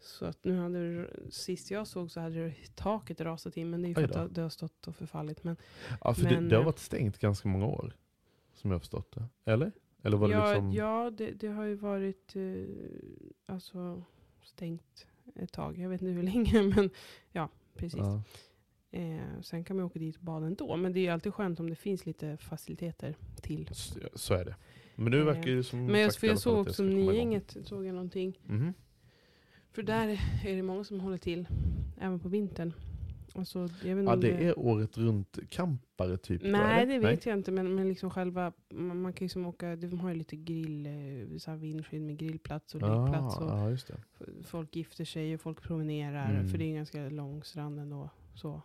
[0.00, 3.82] Så att nu hade det, sist jag såg så hade det, taket rasat in, men
[3.82, 5.44] det är ju för att det, har- stått och förfallit.
[5.44, 5.56] Men,
[6.04, 7.96] Ja, för Men, det, det har eh, varit stängt ganska många år.
[8.54, 9.50] Som jag har förstått det.
[9.50, 9.72] Eller?
[10.02, 10.72] Eller var det ja, liksom...
[10.72, 12.64] ja det, det har ju varit eh,
[13.46, 14.02] alltså,
[14.42, 15.78] stängt ett tag.
[15.78, 16.90] Jag vet inte hur länge, men
[17.32, 18.00] ja, precis.
[18.00, 18.22] Ja.
[18.90, 21.60] Eh, sen kan man åka dit och bada ändå, men det är ju alltid skönt
[21.60, 23.68] om det finns lite faciliteter till.
[23.72, 24.56] Så, så är det.
[24.94, 26.82] Men nu Eh, verkar det som Men jag, för jag såg också.
[26.82, 28.38] Nygänget, såg jag någonting.
[28.46, 28.74] Mhm.
[29.72, 30.08] För där
[30.44, 31.48] är det många som håller till,
[32.00, 32.72] även på vintern.
[33.34, 36.42] Alltså, Ja, det är året runt campare typ?
[36.44, 37.50] Nej, det vet jag inte.
[37.50, 40.86] Men, men liksom själva, man, man kan ju som åka, de har ju lite grill,
[40.86, 43.36] eh, så här vindskydd med grillplats och liggplats.
[43.36, 43.94] Ah, Och ja, just det.
[44.20, 46.30] f- folk gifter sig och folk promenerar.
[46.30, 46.48] Mm.
[46.48, 48.10] För det är en ganska lång strand ändå.
[48.34, 48.62] Så.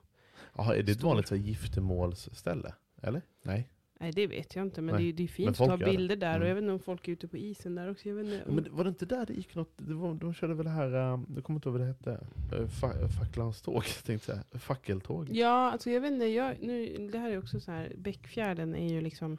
[0.54, 2.74] Aha, är det ett vanligt så här, giftermålsställe?
[3.02, 3.22] Eller?
[3.44, 3.70] Nej.
[4.06, 4.82] Nej, det vet jag inte.
[4.82, 5.04] Men Nej.
[5.04, 6.30] det, är- det är fint att ta bilder där.
[6.30, 6.48] Och Mm.
[6.48, 8.10] jag vet inte om folk är ute på isen där också.
[8.10, 8.52] Jag vet inte.
[8.52, 9.72] Men var det inte där det gick något?
[9.78, 12.26] Det var, de körde väl det här, um, jag kommer inte ihåg vad det hette.
[12.62, 14.62] Uh, fa, facklans tåg, tänkte jag.
[14.62, 15.30] Fackeltåg.
[15.32, 16.26] Ja, alltså jag vet inte.
[16.26, 17.94] Jag, nu, det här är också så här.
[17.98, 19.38] Bäckfjärden är ju liksom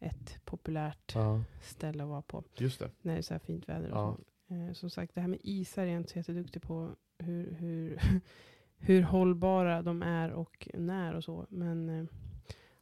[0.00, 2.44] ett populärt Ja, ställe att vara på.
[2.58, 2.90] just det.
[3.02, 3.90] när det är så här fint väder.
[3.90, 4.16] Och Ja.
[4.48, 4.54] så.
[4.54, 6.90] Eh, som sagt, det här med isar är jag inte så jätteduktig på.
[7.18, 8.00] Hur, hur,
[8.78, 11.46] hur hållbara de är och när och så.
[11.48, 12.04] Men eh,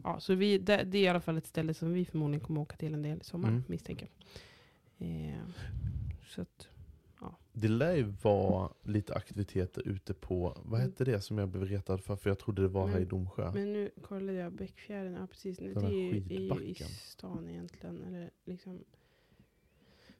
[0.06, 2.60] ja, så vi, det, det är i alla fall ett ställe som vi förmodligen kommer
[2.60, 3.62] åka till en del i sommar, Mm.
[3.66, 5.08] misstänker jag.
[5.08, 5.42] Eh,
[6.26, 6.68] så att,
[7.20, 7.36] ja.
[7.52, 12.04] Det lär ju vara lite aktiviteter ute på, vad hette det som jag blev retad
[12.04, 12.16] för?
[12.16, 13.52] För jag trodde det var här i Men- Domsjö.
[13.52, 15.58] Men nu kollade jag Bäckfjärden, ja precis.
[15.58, 16.88] Det Den här är ju, i skidbacken.
[16.88, 18.02] stan egentligen.
[18.04, 18.84] Eller liksom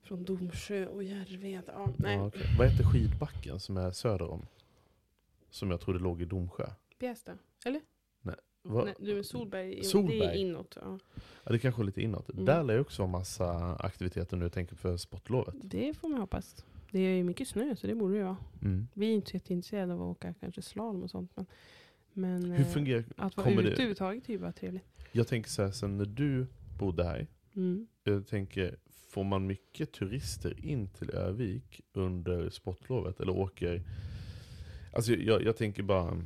[0.03, 1.63] från Domsjö och Järved.
[1.67, 2.43] Ja, nej, Ja, okej.
[2.59, 4.47] Vad heter skidbacken som är söder om?
[5.51, 6.67] Som jag trodde låg i Domsjö.
[6.99, 7.39] Bjästa.
[7.65, 7.81] Eller?
[8.69, 8.85] Va?
[8.85, 9.71] Nej, du är Solberg.
[9.71, 10.39] Det är Solberg?
[10.41, 10.79] inåt.
[10.83, 10.99] Ja.
[11.45, 12.31] Ja, det kanske är lite inåt.
[12.31, 12.45] Mm.
[12.45, 15.55] Där lär ju också vara massa aktiviteter nu, tänker för sportlovet.
[15.63, 16.65] Det får man hoppas.
[16.91, 18.37] Det är ju mycket snö så det borde det vara.
[18.63, 18.89] Mm.
[18.95, 21.33] Vi är inte så jätteintresserade av att åka kanske slalom och sånt.
[21.37, 21.47] Men,
[22.13, 24.85] men Hur eh, fungerar att vara ute det- överhuvudtaget är ju bara trevligt.
[25.13, 26.47] Jag tänker så här, sen när du
[26.79, 27.27] bodde här,
[27.57, 27.87] Mm.
[28.05, 28.77] jag tänker,
[29.09, 33.21] får man mycket turister in till Övik under sportlovet?
[33.21, 33.83] Eller åker...
[34.93, 36.23] Alltså jag, jag tänker bara,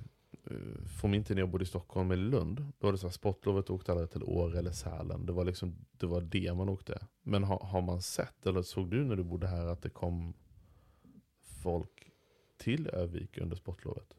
[1.00, 3.12] från min tid när jag bodde i Stockholm eller Lund, då var det så här,
[3.12, 5.26] sportlovet åkte alla till Åre eller Sälen.
[5.26, 7.06] Det var liksom det, var det man åkte.
[7.22, 10.34] Men har, har man sett, eller såg du när du bodde här att det kom
[11.62, 12.10] folk
[12.58, 14.16] till Övik under sportlovet?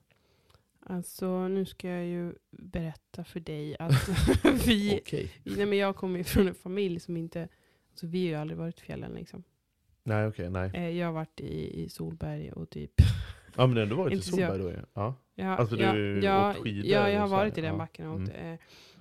[0.79, 4.09] Alltså nu ska jag ju berätta för dig att
[4.67, 5.31] vi, Okej.
[5.43, 7.47] nej, men jag kommer ju från en familj som inte,
[7.89, 9.43] alltså vi har ju aldrig varit i fjällen liksom.
[10.03, 10.71] Nej okej, nej.
[10.73, 12.91] Eh, Jag har varit i, i Solberg och typ,
[13.55, 14.79] Ja men du har varit i Solberg då ju.
[14.93, 15.15] Ja.
[15.45, 17.77] Ja, Alltså, du ja, ju ja, åkt skidor ja, jag har varit i den ja.
[17.77, 18.53] backen och åkt, Mm.
[18.53, 18.59] eh,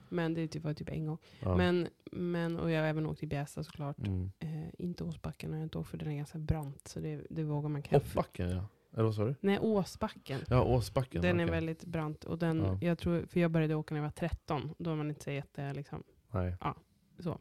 [0.09, 1.19] men det typ var typ en gång.
[1.41, 1.57] ja.
[1.57, 3.99] Men, men, och jag har även åkt i Bjästa såklart.
[3.99, 4.31] Mm.
[4.41, 7.43] Eh, inte Åsbacken har jag inte åkt för den är ganska brant så det, det
[7.43, 8.09] vågar man kanske.
[8.09, 8.67] Hoppbacken ja.
[8.95, 9.35] Eller vad sa du?
[9.41, 10.41] Nej, Åsbacken.
[10.49, 11.23] Ja, Åsbacken.
[11.23, 11.55] Den är okej.
[11.55, 12.25] väldigt brant.
[12.25, 12.79] Och den, Ja.
[12.81, 14.75] jag tror, för jag började åka när jag var 13.
[14.79, 16.57] Då var man inte så jätte, liksom, Nej.
[17.19, 17.39] så.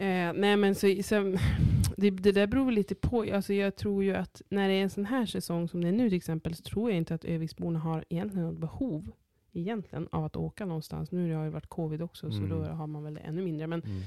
[0.00, 1.36] Eh, nej men så, så
[1.96, 3.26] det, det där beror lite på.
[3.34, 5.92] Alltså jag tror ju att när det är en sån här säsong som det är
[5.92, 9.12] nu till exempel, så tror jag inte att Öviksborna har egentligen något behov
[9.52, 11.10] egentligen av att åka någonstans.
[11.12, 12.48] Nu har det varit covid också, så Mm.
[12.50, 13.66] då har man väl det ännu mindre.
[13.66, 14.02] Men Mm.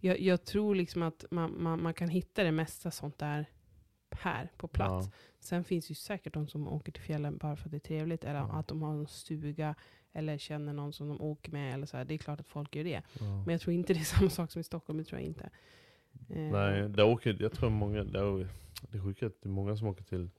[0.00, 3.46] jag, jag tror liksom att man, man, man kan hitta det mesta sånt där
[4.10, 5.06] här på plats.
[5.06, 5.12] Ja.
[5.40, 8.24] Sen finns ju säkert de som åker till fjällen bara för att det är trevligt.
[8.24, 8.52] Eller Ja.
[8.52, 9.74] att de har en stuga.
[10.12, 11.74] Eller känner någon som de åker med.
[11.74, 12.04] Eller så här.
[12.04, 13.02] Det är klart att folk gör det.
[13.20, 13.24] Ja.
[13.46, 14.98] Men jag tror inte det är samma sak som i Stockholm.
[14.98, 15.50] Det tror jag inte.
[16.28, 18.48] Eh, Nej, där åker, jag tror många, där,
[18.90, 20.30] det är sjukt att det är många som åker till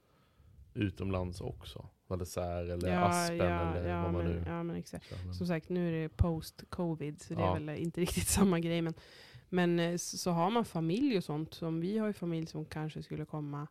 [0.74, 1.86] utomlands också.
[2.08, 4.44] Valesär eller Aspen eller ja, vad man men, nu...
[4.48, 5.10] ja, men exakt.
[5.10, 7.22] Så, men- Som sagt, nu är det post-covid.
[7.22, 7.56] Så det Ja.
[7.56, 8.82] är väl inte riktigt samma grej.
[8.82, 8.94] Men,
[9.50, 11.54] men eh, så, så har man familj och sånt.
[11.54, 13.68] Som vi har ju familj som kanske skulle komma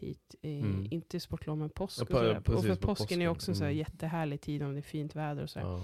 [0.00, 0.34] hit.
[0.42, 0.86] Mm.
[0.90, 2.06] Inte sportlov men påsk.
[2.10, 3.76] Ja, och, och för på påsken är också en Mm.
[3.76, 5.42] jättehärlig tid om det är fint väder.
[5.42, 5.82] Och ja,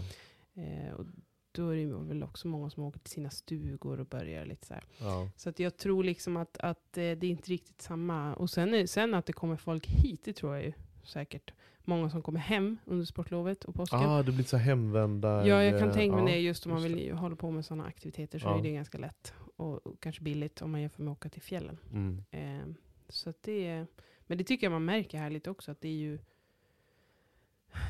[0.58, 1.06] Eh, och
[1.52, 4.74] då är det väl också många som åker till sina stugor och börjar lite så
[4.74, 4.84] här.
[4.98, 5.28] ja.
[5.36, 8.34] Så att jag tror liksom att, att eh, det är inte riktigt samma.
[8.34, 10.72] Och sen, sen att det kommer folk hit, det tror jag ju
[11.04, 11.52] säkert.
[11.84, 13.98] Många som kommer hem under sportlovet och påsken.
[13.98, 15.46] Ah, det blir så hemvända...
[15.46, 17.84] ja, jag kan tänka mig ja, det just om man vill hålla på med sådana
[17.86, 18.58] aktiviteter så Ja.
[18.58, 19.34] är det ganska lätt.
[19.56, 21.78] Och, och kanske billigt om man jämför med att åka till fjällen.
[21.92, 22.22] Mm.
[22.30, 22.74] Eh,
[23.08, 23.86] så det är,
[24.26, 25.70] men det tycker jag man märker här lite också.
[25.70, 26.18] Att det är ju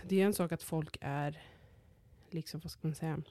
[0.04, 1.42] det är en sak att folk är,
[2.30, 3.22] liksom vad ska man säga,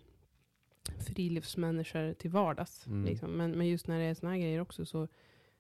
[0.99, 2.87] friluftsmänniskor till vardags.
[2.87, 3.05] Mm.
[3.05, 3.31] Liksom.
[3.31, 5.07] Men, men just när det är såna här grejer också så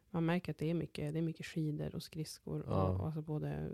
[0.09, 2.63] man märker att det är mycket, det är mycket skidor och skridskor.
[2.67, 2.83] Ja.
[2.83, 3.69] Och, och alltså både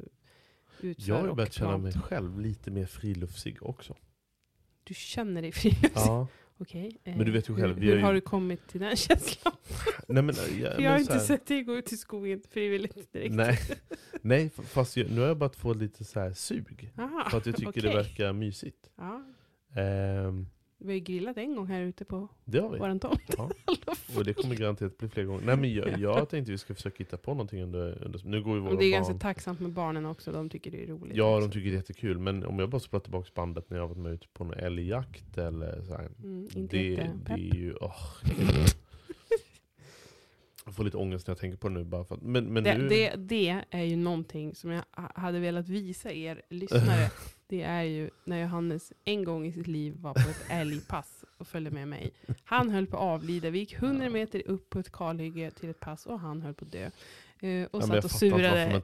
[0.81, 3.95] utför Jag har börjat känna mig själv lite mer friluftsig också.
[4.83, 5.91] Du känner dig friluftsig?
[5.95, 6.27] Ja.
[6.57, 6.97] Okej.
[7.03, 8.81] eh, Men du vet ju själv, hur, vi har hur ju- har du kommit till
[8.81, 9.53] den känslan?
[10.13, 13.35] Nej, men, ja, För jag har inte sett dig gå ut i skogen frivilligt direkt.
[13.35, 13.59] Nej,
[14.21, 16.91] nej fast jag, nu har jag börjat få lite så här sug.
[16.97, 17.95] Aha, För att jag tycker det okej.
[17.95, 18.89] verkar mysigt.
[18.97, 19.23] Ja,
[19.75, 20.47] Ehm,
[20.77, 23.21] vi har ju grillat en gång här ute på det våran tomt.
[23.37, 23.49] Ja.
[24.17, 25.45] Och det kommer garanterat bli fler gånger.
[25.45, 28.55] Nej men jag, jag tänkte vi ska försöka hitta på någonting under, under nu går
[28.55, 28.91] ju våra det är barn.
[28.91, 31.15] ganska tacksamt med barnen också, de tycker det är roligt.
[31.15, 31.47] Ja, också.
[31.47, 32.19] de tycker det är jättekul.
[32.19, 35.37] Men om jag bara spolar tillbaka bandet när jag varit med ute på någon älgjakt
[35.37, 37.75] eller så här, Mm, inte det, det är ju...
[37.81, 37.95] åh,
[40.65, 41.83] jag får lite ångest när jag tänker på det nu.
[41.83, 45.11] Bara för att, men men det, nu, det, det är ju någonting som jag ha-
[45.15, 47.11] hade velat visa er lyssnare.
[47.47, 51.47] det är ju när Johannes en gång i sitt liv var på ett älgpass och
[51.47, 52.11] följde med mig.
[52.43, 53.49] Han höll på att avlida.
[53.49, 56.65] Vi gick 100 meter upp på ett kalhygge till ett pass och han höll på
[56.65, 56.89] att dö.
[57.39, 58.81] Eh, och ja, satt och surade.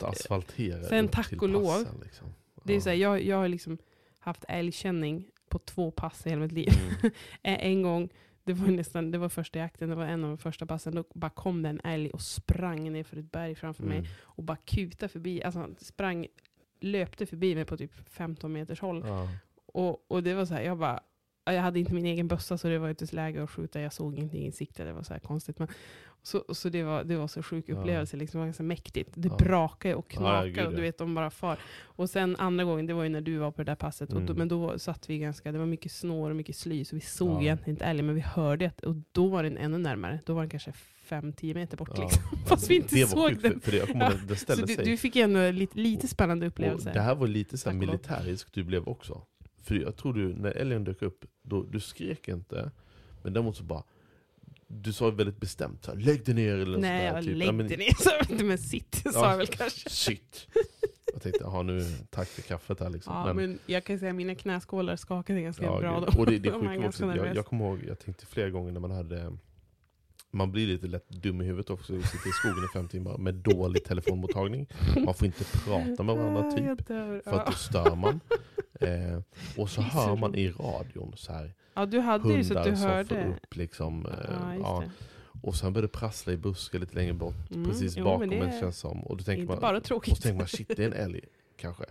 [0.90, 1.88] Sen tack och lov.
[2.04, 2.28] Liksom.
[2.64, 2.82] Det är Ja.
[2.82, 3.78] så här, jag, jag har liksom
[4.20, 6.70] haft älgkänning på två pass i hela mitt liv.
[7.02, 7.12] Mm.
[7.42, 8.10] En gång,
[8.48, 11.04] det var nästan, det var första jakten, det var en av de första passen, då
[11.14, 14.10] bara kom det en älg och sprang ner för ett berg framför mig Mm.
[14.24, 16.28] och bara kutade förbi, alltså han sprang,
[16.80, 19.04] löpte förbi mig på typ 15 meters håll.
[19.08, 19.28] Ja.
[19.66, 21.00] Och, och det var så här, jag bara,
[21.46, 23.82] ja, jag hade inte min egen bössa så det var inte läge att skjuta.
[23.82, 24.84] Jag såg ingenting i sikte.
[24.84, 25.60] Det var så här konstigt.
[25.60, 25.68] Men,
[26.28, 27.76] så så det, var, det var så sjuk Ja.
[27.76, 28.18] upplevelse.
[28.18, 29.10] Liksom, det var ganska mäktigt.
[29.16, 29.36] Det Ja.
[29.38, 30.50] brakade och Ja, knakade.
[30.50, 30.82] gud, och du ja.
[30.82, 31.58] vet, de bara far.
[31.84, 34.10] Och sen andra gången, det var ju när du var på det där passet.
[34.14, 34.38] Och då, Mm.
[34.38, 36.86] men då satt vi ganska, det var mycket snår och mycket sly.
[36.86, 37.42] Så vi såg Ja.
[37.42, 38.06] egentligen inte älgen.
[38.06, 40.20] Men vi hörde att, och då var den ännu närmare.
[40.26, 40.74] Då var den kanske
[41.10, 41.90] 5-10 meter bort.
[41.96, 42.04] Ja.
[42.04, 42.22] Liksom.
[42.48, 43.60] Fast vi inte det såg sjukt, den.
[43.60, 46.92] För, det, att det Så du, du fick ändå lite, lite spännande Och upplevelse.
[46.94, 49.22] det här var lite så här och militäriskt du blev också.
[49.64, 52.72] För jag tror du, när älgen dök upp, då, du skrek inte.
[53.24, 53.84] Men däremot så bara,
[54.68, 57.38] du sa väldigt bestämt så här, lägg dig ner eller Nej, jag typ.
[57.38, 57.94] Läggde men- ner.
[58.04, 59.90] Så jag inte, men sitt sa Ja, jag väl kanske.
[59.90, 60.48] Shit.
[61.14, 63.14] Jag tänkte, jaha nu, tack för kaffet här liksom.
[63.14, 66.20] Ja, men, jag kan säga att mina knäskålar skakade ganska Ja, bra då.
[66.20, 68.92] Och det, det också, ganska jag, jag kommer ihåg, jag tänkte flera gånger när man
[68.92, 69.38] hade
[70.38, 73.18] man blir lite lätt dum i huvudet också, att sitta i skogen i fem timmar
[73.18, 74.68] med dålig telefonmottagning.
[75.06, 76.88] Man får inte prata med varandra typ.
[77.24, 78.20] För att då stör man.
[78.82, 79.22] Eh,
[79.58, 82.76] och så hör man i radion så här Ja, du hade ju så att du
[82.76, 83.08] som hörde.
[83.10, 84.06] får upp liksom.
[84.06, 84.84] Eh, Ja.
[85.42, 88.36] Och sen börjar det prassla i busken lite längre bort, Mm, precis jo, bakom det
[88.38, 89.00] en känns som.
[89.04, 90.16] Och då tänker Inte man, bara och tråkigt.
[90.18, 91.22] så tänker man shit det är en älg
[91.58, 91.84] kanske.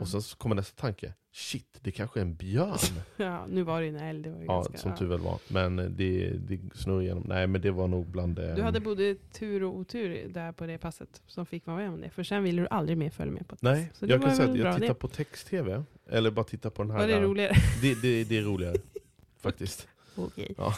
[0.00, 2.78] Och sen så kommer nästa tanke, shit det kanske är en björn.
[3.16, 4.22] Ja, nu var det en älg.
[4.22, 4.96] Det var ju Ja, ganska, som ja.
[4.96, 5.38] tur väl var.
[5.48, 7.24] Men eh, det, det snurrar igenom.
[7.26, 8.54] Nej men det var nog bland det.
[8.54, 12.00] Du hade både tur och otur där på det passet som fick vara med om
[12.00, 12.10] det.
[12.10, 13.98] För sen ville du aldrig mer följa med på ett Nej, pass.
[13.98, 15.82] Så jag kan säga att jag tittar på text-tv.
[16.06, 16.98] Eller bara tittar på den här.
[16.98, 17.54] Var det roligare?
[17.82, 18.76] Det, det, det är roligare.
[19.40, 19.88] faktiskt.
[20.14, 20.54] Okej.
[20.58, 20.74] Ja.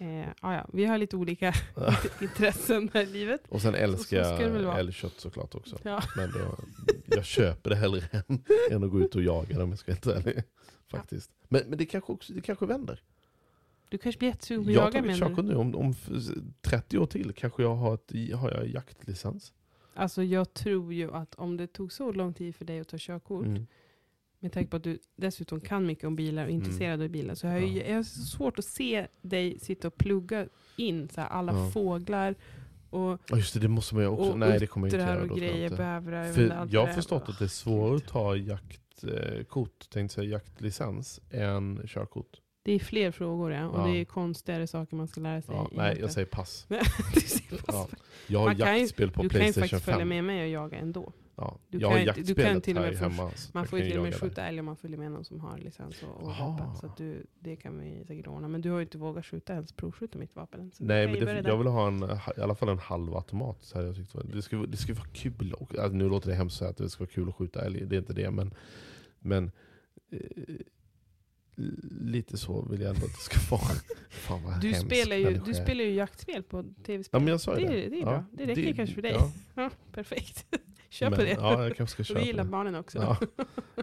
[0.00, 0.66] Eh, ja, ja.
[0.72, 1.54] Vi har lite olika
[2.20, 3.40] intressen här i livet.
[3.48, 5.78] Och sen älskar jag älgkött såklart också.
[5.82, 6.02] Ja.
[6.16, 6.58] Men då,
[7.06, 9.92] jag köper det hellre än, än att gå ut och jaga det om jag ska
[9.92, 10.44] vara helt ärlig.
[10.90, 11.30] Faktiskt.
[11.48, 13.02] Men, men det, kanske också, det kanske vänder.
[13.88, 15.42] Du kanske blir jättesugen på att Jag jaga tar menar körkort du?
[15.42, 15.54] nu.
[15.54, 16.28] Om, om f-
[16.62, 19.52] 30 år till kanske jag har, ett, har jag jaktlicens.
[19.94, 22.96] Alltså jag tror ju att om det tog så lång tid för dig att ta
[23.00, 23.46] körkort.
[23.46, 23.66] Mm.
[24.42, 26.64] Med tanke på att du dessutom kan mycket om bilar och är Mm.
[26.64, 27.34] intresserad av bilar.
[27.34, 27.82] Så har jag, Ja.
[27.88, 31.70] jag har så svårt att se dig sitta och plugga in så här, alla Ja.
[31.70, 32.34] fåglar
[32.90, 34.30] och Ja just det, det måste man ju också.
[34.32, 35.22] Och Nej det kommer jag inte göra.
[35.32, 36.32] och grejer, bävrar.
[36.32, 41.20] För allt jag har förstått att det är svårare att ta jaktkort, tänkte säga jaktlicens,
[41.30, 42.40] än körkort.
[42.62, 43.68] Det är fler frågor ja.
[43.68, 43.92] Och Ja.
[43.92, 45.54] det är konstigare saker man ska lära sig.
[45.54, 46.66] Ja, nej, jag säger pass.
[47.14, 47.66] Du ser pass.
[47.74, 47.88] Ja.
[48.26, 49.92] Jag har Man kan ju- jaktspel på du kan ju Playstation faktiskt 5.
[49.94, 51.12] följa med mig och jaga ändå.
[51.40, 51.58] Ja.
[51.68, 53.30] Du jag kan har ju- du kan jaktspelet till och med här hemma.
[53.52, 55.58] Man får ju till och med skjuta älg om man följer med någon som har
[55.58, 56.76] licens och, och vapen.
[56.76, 58.48] Så att du, det kan vi säkert ordna.
[58.48, 61.58] Men du har ju inte vågat skjuta ens provskjuta mitt vapen Nej, men det, jag
[61.58, 62.02] vill ha en,
[62.36, 63.62] i alla fall en halv automat.
[63.62, 65.52] Så här jag tyckte, det, ska, det vara kul.
[65.58, 67.64] Och, alltså, nu låter det hemskt att säga att det ska vara kul att skjuta
[67.64, 67.86] älg.
[67.86, 68.30] Det är inte det.
[68.30, 68.54] Men,
[69.18, 69.50] men
[70.12, 70.20] eh,
[72.00, 73.70] lite så vill jag ändå att det ska vara.
[74.10, 77.04] Fan vad Du spelar, ju, människa du spelar ju jaktspel på tv-spel.
[77.12, 77.72] Ja, men jag sa ju det.
[77.72, 77.86] det.
[77.86, 78.24] är- Det är Ja, bra.
[78.32, 79.12] Det räcker det- kanske för dig.
[79.12, 79.32] ja.
[79.54, 80.46] Ja, perfekt.
[80.90, 81.30] Kör Men, på det.
[81.30, 82.98] Ja, jag kanske ska köpa det gillar barnen också.
[82.98, 83.18] Ja.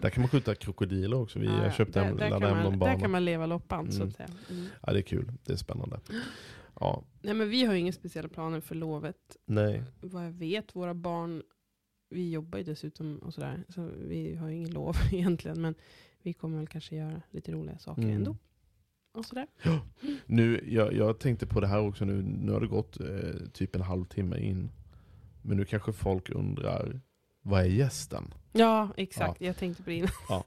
[0.02, 1.38] Där kan man skjuta krokodiler också.
[1.38, 1.72] Vi Ja, jag ja.
[1.72, 4.08] köpte där, en, där, kan man, där kan man leva loppan så Mm.
[4.08, 4.28] att säga.
[4.50, 4.66] Mm.
[4.86, 5.32] Ja, det är kul.
[5.44, 6.00] Det är spännande.
[6.80, 9.36] Ja, Nej, men vi har ju inga speciella planer för lovet.
[9.46, 9.82] nej.
[10.00, 11.42] Vad jag vet, våra barn,
[12.10, 13.64] vi jobbar ju dessutom och sådär.
[13.68, 15.60] Så vi har ju ingen lov egentligen.
[15.60, 15.74] Men
[16.22, 18.14] vi kommer väl kanske göra lite roliga saker Mm.
[18.16, 18.36] ändå.
[19.14, 19.46] Och sådär.
[20.26, 22.22] Nu, jag, jag tänkte på det här också nu.
[22.22, 23.06] Nu har det gått eh,
[23.52, 24.70] typ en halvtimme in.
[25.48, 27.00] Men nu kanske folk undrar,
[27.42, 28.34] vad är gästen?
[28.52, 29.40] Ja, exakt.
[29.40, 30.10] Jag tänkte på det innan.
[30.28, 30.44] Ja.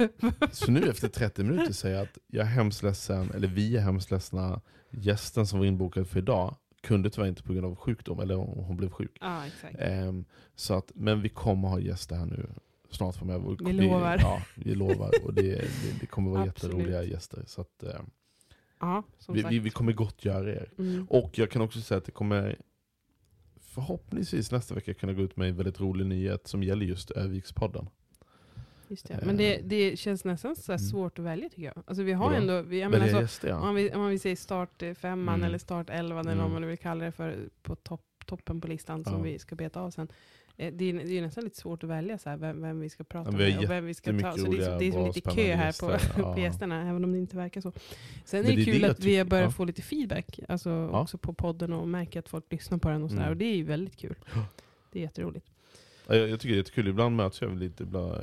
[0.52, 3.80] Så nu efter 30 minuter säger jag att jag är hemskt ledsen, eller vi är
[3.80, 4.60] hemskt ledsna.
[4.90, 8.76] Gästen som var inbokad för idag kunde tyvärr inte på grund av sjukdom, eller hon
[8.76, 9.18] blev sjuk.
[9.20, 9.76] ja, exakt.
[9.78, 12.48] Ehm, så att, men vi kommer ha gäster här nu
[12.90, 13.56] snart framöver.
[13.64, 14.18] Vi lovar.
[14.20, 15.10] Ja, vi lovar.
[15.24, 16.76] Och det, det, det kommer vara Absolut.
[16.76, 17.42] jätteroliga gäster.
[17.46, 18.00] Så att, eh,
[18.80, 20.70] Ja, som vi, vi, vi kommer gottgöra er.
[20.78, 21.06] Mm.
[21.10, 22.56] Och jag kan också säga att det kommer
[23.82, 27.88] förhoppningsvis nästa vecka kunna gå ut med en väldigt rolig nyhet som gäller just Övikspodden.
[28.88, 29.20] Just det.
[29.26, 30.78] Men det, det känns nästan så Mm.
[30.78, 31.82] svårt att välja tycker jag.
[31.86, 33.64] Alltså vi har ändå, vi, jag menar, så, gäster om, ja.
[33.64, 35.46] man vill, om man vill säga start eh, femman Mm.
[35.46, 36.42] eller start elvan eller Mm.
[36.44, 39.20] vad man nu vill kalla det för på topp, toppen på listan som Ja.
[39.22, 40.08] vi ska beta av sen.
[40.58, 42.88] Eh, Det är, det är nästan lite svårt att välja så här, vem, vem vi
[42.88, 44.36] ska prata Ja, med och vem vi ska ta.
[44.36, 46.12] Så det är, det är som lite kö här på, gäster.
[46.14, 46.38] på Ja.
[46.38, 47.72] gästerna, även om det inte verkar så.
[48.24, 49.50] Sen är det, det kul att vi har börjat ja.
[49.50, 51.02] få lite feedback, alltså Ja.
[51.02, 53.22] också på podden och märker att folk lyssnar på den och sådär.
[53.22, 53.32] Mm.
[53.32, 54.14] Och det är ju väldigt kul.
[54.34, 54.46] Ja.
[54.92, 55.46] Det är jätteroligt.
[56.06, 56.88] Ja, Jag, jag tycker det är jättekul.
[56.88, 58.18] Ibland möts jag lite bland, eh,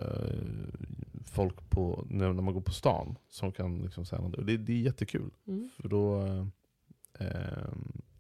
[1.26, 4.36] folk på, när, man går på stan som kan liksom säga något.
[4.36, 5.30] Och det, det är jättekul.
[5.48, 5.70] Mm.
[5.78, 7.68] För då, eh, eh,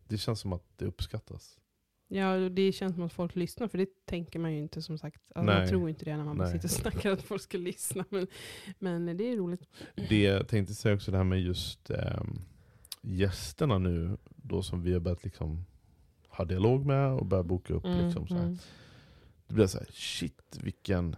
[0.07, 1.57] det känns som att det uppskattas.
[2.07, 5.21] Ja, det känns som att folk lyssnar, för det tänker man ju inte som sagt.
[5.35, 6.51] Alltså, man tror inte det när man Nej.
[6.51, 8.05] sitter och snackar att folk ska lyssna.
[8.09, 8.27] Men,
[8.79, 9.61] men det är roligt.
[10.09, 12.23] Det jag tänkte säga också det här med just eh,
[13.01, 15.65] gästerna nu, då som vi har börjat liksom
[16.29, 17.85] ha dialog med och börjat boka upp.
[17.85, 18.57] Mm, Liksom, så mm.
[19.47, 21.15] Det blir så här, shit vilken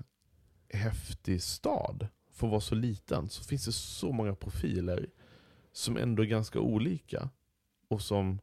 [0.70, 2.08] häftig stad.
[2.32, 5.10] För att vara så liten så finns det så många profiler
[5.72, 7.30] som ändå är ganska olika.
[7.88, 8.40] Och som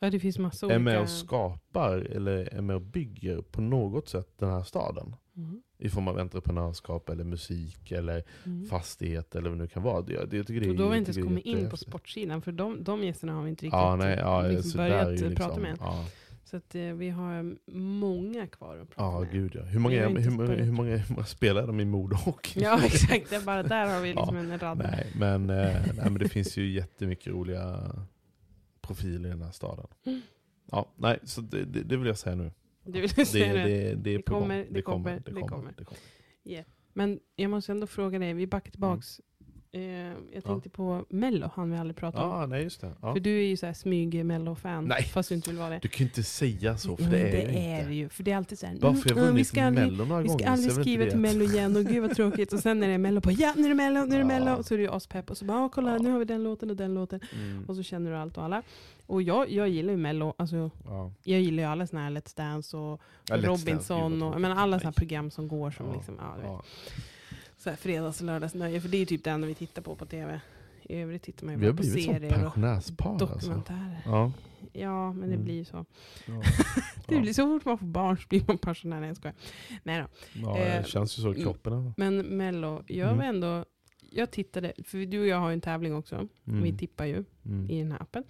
[0.00, 0.78] Ja, det finns massa är olika...
[0.78, 5.14] med och skapar eller är med och bygger på något sätt den här staden.
[5.36, 5.62] Mm.
[5.78, 8.66] I form av entreprenörskap eller musik eller Mm.
[8.66, 10.02] fastighet eller vad det nu kan vara.
[10.02, 11.76] Det, det, tycker det är, Och då har vi inte ens är kommit in på
[11.76, 15.10] sportsidan, för de, de gästerna har vi inte riktigt Ja, nej, ja, liksom är börjat
[15.10, 15.76] liksom, prata med.
[15.80, 16.06] Ja,
[16.44, 19.32] Så att, eh, vi har många kvar att prata ja med.
[19.32, 19.62] gud ja.
[19.62, 20.66] Hur många, är, hur, många, börjat.
[20.66, 22.60] hur, många, hur många spelar de i Modohockey?
[22.62, 24.78] Ja exakt, det är bara där har vi liksom Ja, en rad.
[24.78, 25.56] Nej, men, eh,
[25.94, 27.90] nej, men det finns ju jättemycket roliga
[28.88, 29.86] profiler i den här staden.
[30.04, 30.20] Mm.
[30.70, 32.52] Ja, nej, så det, det, det vill jag säga nu.
[32.84, 33.94] Det vill säga det, det.
[33.94, 35.72] det, är Det kommer, det kommer, det kommer.
[35.76, 36.00] det kommer.
[36.98, 39.20] Men jag måste ändå fråga dig, vi backar tillbaks.
[39.72, 39.82] Eh,
[40.32, 42.30] jag tänkte på Mello, han vi aldrig pratat om.
[42.30, 42.92] Ja, nej just det.
[43.02, 43.12] Ja.
[43.12, 45.02] För du är ju såhär smyg Mello-fan, Nej.
[45.02, 45.78] fast du inte vill vara det.
[45.82, 47.88] Du kan ju inte säga så, för Jo, det är det är inte.
[47.88, 48.08] det ju.
[48.08, 50.22] För det är alltid såhär, Bara för jag har mm, vi ska aldrig, Mello några
[50.22, 50.38] vi gånger.
[50.42, 52.52] ska aldrig är väl skriva till det- Mello igen och gud vad tråkigt.
[52.52, 54.34] Och sen när det är Mello på, ja nu är det Mello, nu är det
[54.34, 54.40] Ja.
[54.40, 54.52] Mello.
[54.58, 55.30] Och så är det ju aspepp.
[55.30, 55.98] Och så bara, "Ja, kolla Ja.
[55.98, 57.20] nu har vi den låten och den låten.
[57.34, 57.64] Mm.
[57.68, 58.62] Och så känner du allt och alla.
[59.06, 61.12] Och jag, jag gillar ju Mello, alltså Ja.
[61.24, 64.18] jag gillar ju alla såna här Let's Dance och Ja, Let's Dance, Robinson vad och
[64.18, 64.40] tråkigt.
[64.40, 65.92] men alla här program som går som Ja.
[65.94, 66.62] liksom, ja, Ja.
[67.68, 68.80] Så här fredags och lördagsnöje.
[68.80, 70.40] För det är ju typ det enda vi tittar på på tv.
[70.82, 73.26] I övrigt tittar man ju Vi har på blivit som serier och pensionärspar alltså.
[73.26, 74.02] dokumentärer.
[74.04, 74.32] Ja.
[74.72, 75.44] Ja, men det Mm.
[75.44, 75.76] blir ju så.
[76.26, 76.42] Ja.
[77.08, 77.20] Det Ja.
[77.20, 79.00] blir så fort man får barn så blir man pensionär.
[79.00, 79.36] Nej, jag skojar.
[79.82, 80.08] Nej då.
[80.42, 81.72] Ja, Eh, det känns ju så i kroppen.
[81.72, 81.92] ändå.
[81.96, 83.18] Men Mello, jag Mm.
[83.18, 83.64] var ändå...
[84.10, 86.28] Jag tittade, för du och jag har ju en tävling också.
[86.46, 86.62] Mm.
[86.62, 87.70] Vi tippar ju Mm.
[87.70, 88.24] i den här appen.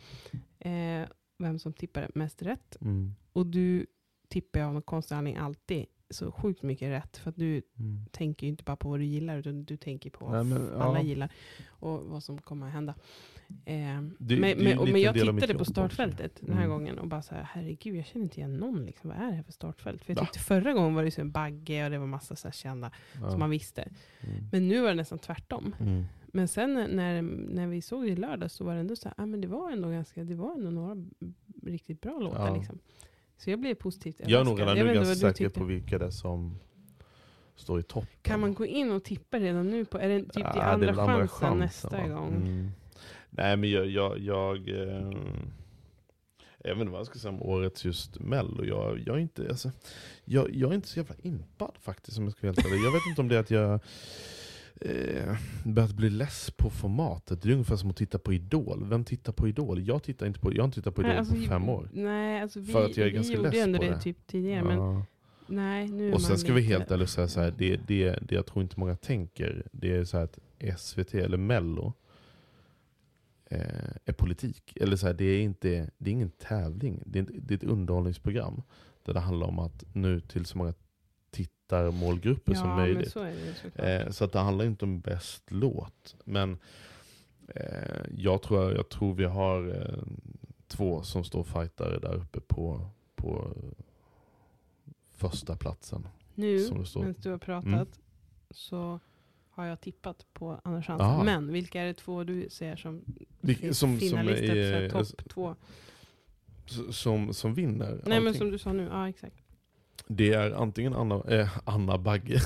[0.58, 1.08] Eh,
[1.38, 2.76] vem som tippar mest rätt.
[2.80, 3.14] Mm.
[3.32, 3.86] Och du
[4.28, 7.16] tippar av någon konstig anledning alltid så sjukt mycket rätt.
[7.16, 8.04] För att du Mm.
[8.10, 10.70] tänker ju inte bara på vad du gillar, utan du tänker på Nej, vad men,
[10.72, 10.82] ja.
[10.82, 11.32] alla gillar.
[11.68, 12.94] Och vad som kommer att hända.
[13.48, 15.72] Eh, Det- men, det men, men jag tittade på jobb också.
[15.72, 16.70] startfältet den här Mm.
[16.78, 18.86] gången och bara så här, herregud, jag känner inte igen någon.
[18.86, 19.10] Liksom.
[19.10, 20.04] Vad är det här för startfält?
[20.04, 22.50] För jag tyckte förra gången var det så en bagge och det var massa så
[22.50, 22.90] kända
[23.20, 23.30] Ja.
[23.30, 23.82] som man visste.
[24.20, 24.44] Mm.
[24.52, 25.74] Men nu var det nästan tvärtom.
[25.80, 26.04] Mm.
[26.32, 29.14] Men sen när, när vi såg det i lördag så var det ändå så här,
[29.22, 30.96] ah, men det var ändå ganska, det var ändå några
[31.66, 32.48] riktigt bra låtar.
[32.48, 32.56] Ja.
[32.56, 32.78] Liksom.
[33.38, 34.86] Så jag blev positivt Jag är nog överraskad.
[34.86, 36.58] redan nu ganska säker på vilka det är som
[37.56, 38.08] står i toppen.
[38.22, 39.84] Kan man gå in och tippa redan nu?
[39.84, 42.08] På, är det typ Ja, är andra, väl andra chansen, chansen, nästa va?
[42.20, 42.36] gång?
[42.36, 42.70] Mm.
[43.30, 45.10] Nej men jag, jag, jag, eh,
[46.64, 48.64] inte vad jag ska säga om årets just Mello.
[48.64, 49.70] Jag, jag, är inte, alltså,
[50.24, 52.84] jag, jag är inte så jävla impad faktiskt om jag ska vara helt ärlig.
[52.84, 53.80] Jag vet inte om det är att jag
[54.80, 57.42] eh, börjat bli less på formatet.
[57.42, 58.84] Det är ungefär som att titta på Idol.
[58.88, 59.86] Vem tittar på Idol?
[59.88, 61.88] Jag tittar inte på, jag har inte tittat på Idol Nej, alltså, på fem år.
[61.92, 64.00] Nej, alltså vi, För att jag är vi ganska gjorde less ändå på det, det.
[64.00, 64.64] typ tidigare.
[64.64, 65.04] Men Ja.
[65.46, 68.46] nej, nu Och sen ska vi helt ärligt säga så här, det, det, det jag
[68.46, 70.38] tror inte många tänker, det är så här att
[70.80, 71.92] SVT eller Mello
[73.50, 73.60] eh,
[74.04, 74.72] är politik.
[74.76, 77.56] Eller så här, det, är inte, det är ingen tävling, det är, inte- det är
[77.56, 78.62] ett underhållningsprogram.
[79.02, 80.74] Där det handlar om att nå ut till så många
[81.30, 83.12] tittarmålgrupper ja, som men möjligt.
[83.12, 83.22] så
[83.74, 84.02] det.
[84.02, 86.16] Eh, så att det handlar inte om bäst låt.
[86.24, 86.58] Men
[87.48, 89.98] eh, jag, tror, jag tror vi har eh,
[90.66, 93.52] två som står fightare där uppe på, på
[95.16, 96.08] första platsen.
[96.34, 97.86] nu, medan du har pratat, Mm.
[98.50, 99.00] så
[99.50, 101.06] har jag tippat på andra chansen.
[101.06, 101.24] Aha.
[101.24, 103.04] Men vilka är det två du ser som,
[103.42, 105.54] finns som- finalister topp två?
[106.90, 108.34] Som, som vinner Nej men allting.
[108.38, 109.36] som du sa nu, ja exakt.
[110.06, 112.40] Det är antingen Anna, eh, Anna Bagge.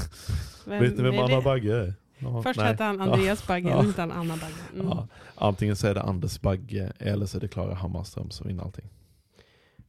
[0.66, 1.42] Vem Vet ni vem Anna det?
[1.42, 1.94] Bagge är?
[2.18, 2.66] Ja, Först nej.
[2.68, 3.82] hette han Andreas Bagge, Ja.
[3.82, 4.54] heter han Anna Bagge.
[4.74, 4.86] Mm.
[4.86, 8.62] Ja, antingen så är det Anders Bagge eller så är det Klara Hammarström som vinner
[8.62, 8.84] allting.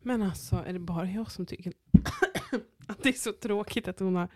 [0.01, 1.73] Men alltså, är det bara jag som tycker
[2.87, 4.27] att det är så tråkigt att hon har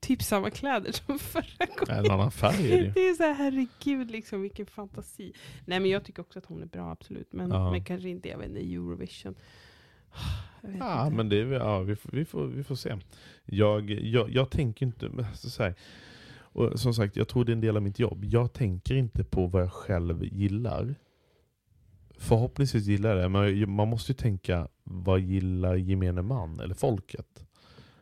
[0.00, 2.04] typ samma kläder som förra gången?
[2.04, 2.90] En annan färg är det ju.
[2.94, 5.32] Det är så här, herregud, liksom, vilken fantasi.
[5.64, 7.32] Nej men jag tycker också att hon är bra, absolut.
[7.32, 7.70] Men, Ja.
[7.70, 9.34] men kanske inte, jag vet inte, Eurovision.
[10.78, 11.16] Ja, inte.
[11.16, 12.96] men det ja, vi, får, vi, får, vi får se.
[13.44, 15.74] Jag, jag, jag tänker inte, så här,
[16.38, 18.24] och som sagt, jag tror det är en del av mitt jobb.
[18.24, 20.94] Jag tänker inte på vad jag själv gillar.
[22.18, 27.46] Förhoppningsvis gillar jag det, men man måste ju tänka, vad gillar gemene man, eller folket?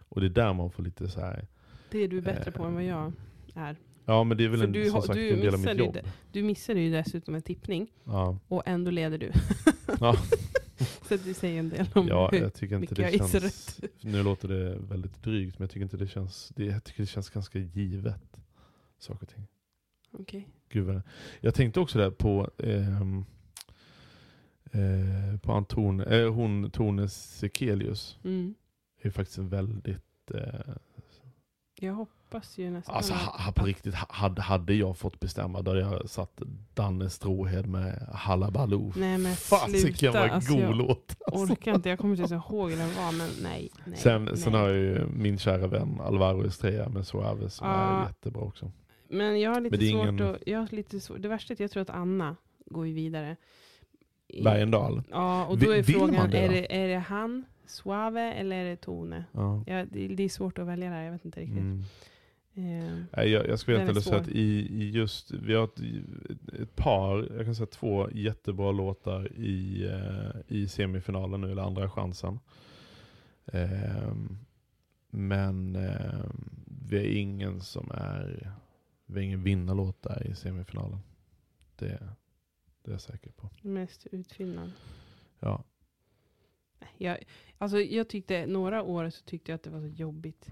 [0.09, 1.47] Och det är där man får lite så här.
[1.91, 3.13] Det är du bättre på Eh, än vad jag
[3.55, 3.77] är.
[4.05, 5.99] ja men det är väl en, du som sagt du en del av mitt jobb.
[6.33, 8.39] Du missade ju dessutom en tippning Ja.
[8.49, 9.33] och ändå leder du.
[10.01, 10.17] Ja.
[11.09, 13.80] så att det säger en del om Ja, jag tycker inte det känns...
[14.01, 16.49] Nu låter det väldigt drygt, men jag tycker inte det känns...
[16.57, 18.37] Det, jag tycker det känns ganska givet.
[18.99, 19.47] Saker och ting.
[20.11, 20.49] Okej.
[20.68, 21.03] Gud
[21.41, 22.51] jag tänkte också där på...
[22.59, 23.24] ehm,
[24.74, 28.18] eh, på Anton, eh, hon Tone Sekelius.
[28.24, 28.55] Mm.
[29.03, 30.30] är faktiskt en väldigt...
[30.35, 30.74] Eh,
[31.80, 32.24] Jag hoppas
[32.59, 36.11] ju nästan alltså ha, på riktigt, ha- hade, hade jag fått bestämma då hade jag
[36.11, 36.43] satt
[36.74, 38.93] Danne Stråhed med Hallabaloo.
[38.97, 41.16] Nej men Fasiken vad Alltså, god jag låt.
[41.26, 41.53] Alltså.
[41.53, 41.89] orkar inte.
[41.89, 43.12] Jag kommer inte ens ihåg hur den var.
[43.12, 43.70] Men nej.
[43.85, 44.37] nej Sen, nej.
[44.37, 47.74] sen har jag ju min kära vän Alvaro Estrella med Suave som Ja.
[47.74, 48.70] är jättebra också.
[49.09, 50.37] Men jag har lite svårt ingen- att...
[50.47, 53.37] Jag har lite svårt, det värsta är att jag tror att Anna går ju vidare.
[54.45, 55.03] Bergendahl.
[55.11, 58.64] Ja, och då är vill frågan, det är, det, är det han, Suave, eller är
[58.64, 59.24] det Tone?
[59.32, 59.62] Ja.
[59.66, 61.59] Ja, det, det är svårt att välja där, jag vet inte riktigt.
[61.59, 61.82] Mm.
[62.57, 65.81] Eh, Nej, Jag, jag ärlig och säga att i, i just, vi har ett,
[66.61, 71.91] ett par, jag kan säga två jättebra låtar i, eh, i semifinalen nu, eller andra
[71.91, 72.39] chansen.
[73.47, 74.39] Ehm,
[75.11, 76.51] men ehm,
[76.89, 78.53] vi har ingen som är,
[79.07, 80.99] vi har ingen vinnarlåt där i semifinalen.
[81.77, 81.87] Det,
[82.83, 83.51] det är jag säker på.
[83.63, 84.73] mest utfyllnad.
[85.41, 85.65] Ja.
[86.99, 87.19] Jag,
[87.59, 90.51] alltså jag tyckte, några år så tyckte jag att det var så jobbigt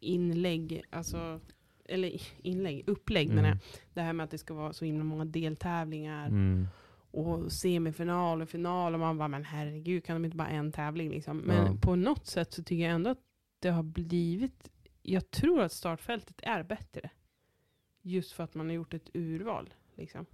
[0.00, 1.40] inlägg, alltså,
[1.84, 3.58] eller inlägg, upplägg menar jag.
[3.94, 6.66] Det här med att det ska vara så himla många deltävlingar Mm.
[7.10, 11.10] och semifinal och final och man bara, men herregud kan de inte bara en tävling
[11.10, 11.38] liksom?
[11.38, 11.78] Men Ja.
[11.82, 13.20] på något sätt så tycker jag ändå att
[13.58, 14.70] det har blivit,
[15.02, 17.10] jag tror att startfältet är bättre.
[18.02, 19.70] Just för att man har gjort ett urval.
[19.96, 20.26] Liksom.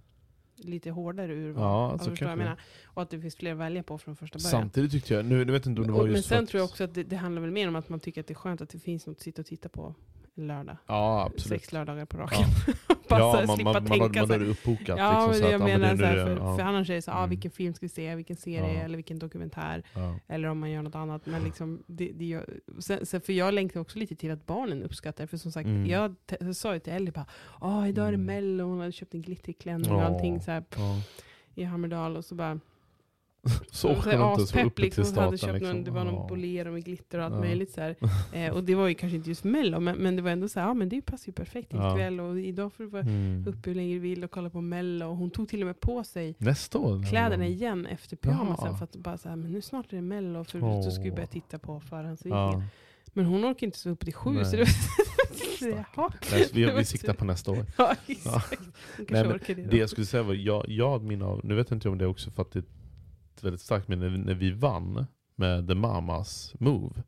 [0.55, 1.63] Lite hårdare urval.
[1.63, 2.57] Ja, alltså förstår jag menar.
[2.85, 4.51] Och att det finns fler att välja på från första början.
[4.51, 6.59] Samtidigt tyckte jag, nu, nu vet inte om det var Och, just men sen tror
[6.59, 8.35] jag också att det, det handlar väl mer om att man tycker att det är
[8.35, 9.95] skönt att det finns något att sitta och titta på
[10.35, 10.77] lördag.
[10.87, 11.61] Ja, absolut.
[11.61, 12.39] Sex lördagar på raken.
[12.67, 12.95] Ja.
[13.09, 14.99] Bara ja, man, slippa man, tänka man, har det uppbokat.
[14.99, 16.57] Ja, liksom, att, jag ja, men menar så här, för, ja.
[16.57, 17.29] för annars är det så ah, Mm.
[17.29, 19.83] vilken film ska vi se, vilken serie eller vilken dokumentär.
[20.27, 21.25] Eller om man gör något annat.
[21.25, 22.45] Men liksom, det, det gör,
[22.79, 25.25] sen, sen, för jag längtar också lite till att barnen uppskattar.
[25.27, 25.85] För som sagt, Mm.
[25.85, 27.25] jag, jag sa ju till Ellie bara,
[27.59, 28.25] ah, idag är det Mm.
[28.25, 30.63] mello, hon hade köpt en glittrig klänning och allting så här,
[31.55, 32.17] i Hammerdal.
[32.17, 32.59] Och så bara,
[33.71, 35.83] Så orkar så man inte aspepp, uppe liksom, till hon hade köpt någon, Liksom.
[35.83, 36.27] det var någon Ja.
[36.29, 37.39] bolero med glitter och allt Ja.
[37.39, 37.71] möjligt.
[37.71, 37.81] Så.
[38.33, 40.59] Eh, och det var ju kanske inte just mello, men, men det var ändå så
[40.59, 41.93] här, ja men det passar ju perfekt till Ja.
[41.93, 42.19] ikväll.
[42.19, 43.45] Och idag får du vara Mm.
[43.47, 45.07] uppe hur länge du vill och kolla på mello.
[45.09, 47.05] Och hon tog till och med på sig Nästa år?
[47.09, 48.65] kläderna igen efter pyjamasen.
[48.65, 48.77] Jaha.
[48.77, 50.83] För att bara så här, men nu snart är det mello, för Åh.
[50.85, 52.39] då ska vi börja titta på förhandsvisningen.
[52.51, 52.63] Ja.
[53.15, 54.29] Men hon orkar inte stå upp till sju.
[54.31, 54.45] Nej.
[55.59, 56.09] Så det Jaha.
[56.31, 57.65] Nej, så vi, vi siktar på nästa år.
[57.77, 57.95] Ja.
[58.97, 59.53] Hon Nej, det.
[59.53, 62.09] Det jag skulle säga var, jag, jag mina, nu vet jag inte om det är
[62.09, 62.63] också för att det
[63.43, 67.03] väldigt starkt med när vi vann med The Mamas Move.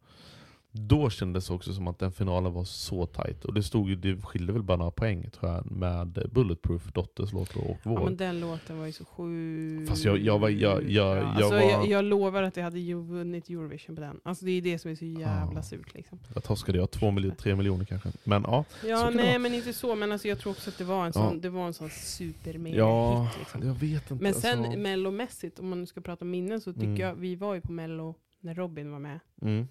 [0.77, 3.45] Då kändes det också som att den finalen var så tight.
[3.45, 7.33] Och det stod ju, det skilde väl bara några poäng tror jag, med Bulletproof, Dotters
[7.33, 7.99] låt och vår.
[7.99, 11.23] Ja, men den låten var ju så sjukt Fast jag- jag var- jag- jag- jag
[11.25, 14.19] alltså, var- jag, jag lovar att jag hade ju vunnit Eurovision på den.
[14.23, 15.61] Alltså det är det som är så jävla Ja.
[15.63, 16.19] surt liksom.
[16.33, 18.09] Jag torskade jag, två miljoner, tre miljoner kanske.
[18.23, 19.95] Men ja, Ja, nej men inte så.
[19.95, 21.29] Men alltså, jag tror också att det var en Ja.
[21.29, 23.67] sån, det var en sån super ja hit liksom.
[23.67, 24.23] jag vet inte.
[24.23, 24.79] Men sen alltså.
[24.79, 26.99] mellomässigt, om man nu ska prata minnen, så tycker Mm.
[27.01, 29.19] jag, vi var ju på mello när Robin var med.
[29.41, 29.67] mm.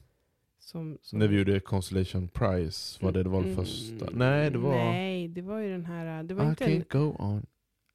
[0.64, 4.08] Som, som När vi gjorde Constellation Prize, var det det var det Mm, första?
[4.12, 6.92] Nej, det var Nej, det var ju den här, det var I inte en, can't
[6.92, 7.46] go on.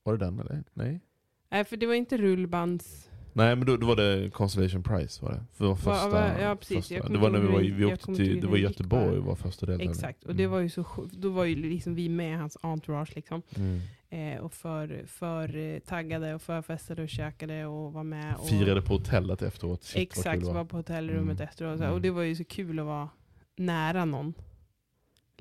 [0.03, 0.63] Var det den eller?
[0.73, 1.01] Nej?
[1.49, 5.31] nej för det var inte rullbands, Nej men då, då var det Constellation Prize var
[5.31, 5.43] det.
[5.53, 6.87] För det var första, va- ja, precis.
[6.87, 7.09] första.
[7.09, 9.91] Det var när vi var, vi åkte till, inte det var Göteborg var första deltävlingen.
[9.91, 10.23] exakt.
[10.23, 13.41] Och det var ju så då var ju liksom vi med hans entourage liksom.
[13.55, 13.81] mm.
[14.11, 18.35] Eh, och för, för eh, taggade och förfestade och käkade och var med.
[18.35, 19.83] Och, Firade på hotellet efteråt.
[19.83, 20.65] Shit, Exakt, var var.
[20.65, 21.47] på hotellrummet Mm.
[21.47, 21.73] efteråt.
[21.73, 21.85] Och, här.
[21.85, 21.95] Mm.
[21.95, 23.09] och det var ju så kul att vara
[23.57, 24.33] nära någon.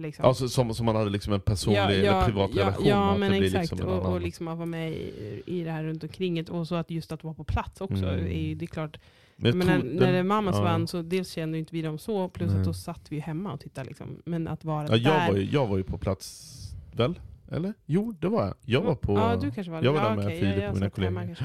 [0.00, 0.24] Liksom.
[0.24, 2.86] Alltså som, som man hade liksom en personlig eller privat ja, relation.
[2.86, 3.70] Ja, men exakt.
[3.72, 6.48] liksom och, och liksom att vara med i, i det här runt omkring.
[6.50, 8.04] Och så att just att vara på plats också.
[8.04, 8.26] Mm.
[8.26, 8.98] Är det är klart.
[9.36, 10.62] Men Men när, den- när det mammas ja.
[10.62, 12.28] vann så dels kände inte vi dem så.
[12.28, 12.60] Plus Nej.
[12.60, 13.88] att då satt vi hemma och tittade.
[13.88, 14.22] Liksom.
[14.24, 15.28] Men att vara Ja, jag, där.
[15.28, 16.54] var ju, jag var ju på plats,
[16.92, 17.20] väl?
[17.50, 17.74] Eller?
[17.86, 18.54] Jo, det var jag.
[18.64, 19.12] Jag var på...
[19.12, 21.38] Ja, du kanske var jag var ja, där med Filip och mina kollegor.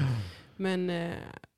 [0.56, 1.10] Men eh,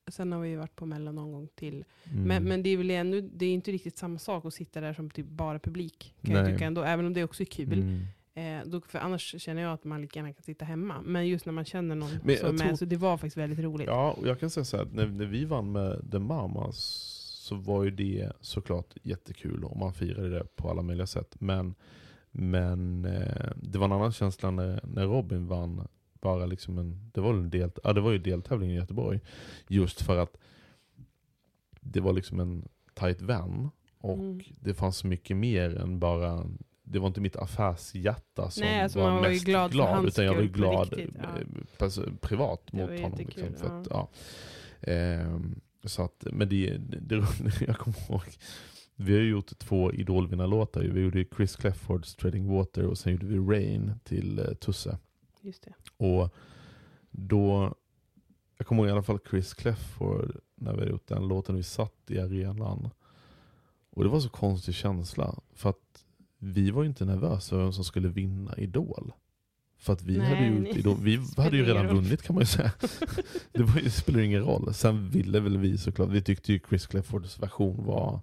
[0.09, 1.85] sen har vi ju varit på Mello någon gång till.
[2.05, 2.23] Mm.
[2.25, 4.93] Men, men det är väl ändå, det är inte riktigt samma sak att sitta där
[4.93, 6.15] som typ bara publik.
[6.23, 6.53] Kan jag Nej.
[6.53, 7.73] tycka ändå, även om det också är kul.
[7.73, 8.01] Mm.
[8.35, 10.95] Eh, då, för annars känner jag att man lika gärna kan sitta hemma.
[11.05, 13.17] Men just när man känner någon Men som jag är tror- med, så det var
[13.17, 13.87] faktiskt väldigt roligt.
[13.87, 16.77] Ja, och jag kan säga så här, när, när vi vann med The Mamas
[17.47, 21.37] så var ju det såklart jättekul och man firade det på alla möjliga sätt.
[21.41, 21.75] Men,
[22.31, 25.89] men eh, det var en annan känsla när, när Robin vann.
[26.21, 29.21] Bara liksom en, det, var en del, ja, det var ju deltävling i Göteborg.
[29.69, 30.37] Just för att
[31.81, 33.71] det var liksom en tight vän.
[33.99, 34.41] Och Mm.
[34.61, 36.47] det fanns mycket mer än bara
[36.83, 40.35] det var inte mitt affärshjärta som Nej, alltså var var mest glad glad, utan jag
[40.35, 41.15] var glad riktigt,
[41.79, 41.87] ja.
[41.87, 43.11] eh, privat Det mot honom.
[43.11, 44.09] jättekul, Liksom, för att, ja.
[44.81, 47.25] Ehm, så att, men det, det, det,
[47.67, 48.23] jag kommer ihåg,
[48.97, 50.81] vi har gjort två idolvinnarlåtar.
[50.83, 54.99] Vi gjorde Chris Cleffords Treading Water och sen gjorde vi Rain till eh, Tusse.
[55.47, 55.73] Just det.
[55.97, 56.35] Och
[57.11, 57.75] då,
[58.59, 61.63] jag kommer ihåg i alla fall Chris Clefford när vi hade gjort den låten, vi
[61.63, 62.91] satt i arenan.
[63.91, 65.35] Och det var så konstig känsla.
[65.55, 66.05] För att
[66.39, 69.13] vi var ju inte nervösa vem som skulle vinna Idol.
[69.79, 72.47] För att vi Nej, hade ju, Idol, vi hade ju redan vunnit kan man ju
[72.47, 72.73] säga.
[73.53, 74.75] det, var, ju- det spelar ingen roll.
[74.75, 78.21] Sen ville väl vi såklart, vi tyckte ju Chris Cleffords version var,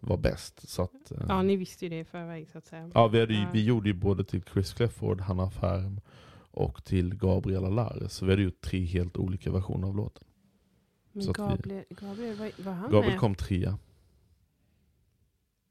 [0.00, 0.68] var bäst.
[0.68, 2.90] Så att, eh, Ja, ni visste ju det i förväg så att säga.
[2.94, 6.00] Ja, vi, hade ju, vi gjorde ju både till Chris Clefford, Hanna Färm
[6.54, 8.12] och till Gabriel Alares.
[8.12, 10.24] Så vi hade gjort tre helt olika versioner av låten.
[11.12, 13.20] Men att vi- Gabriel, Gabriel var, var han Gabriel med?
[13.20, 13.78] kom trea.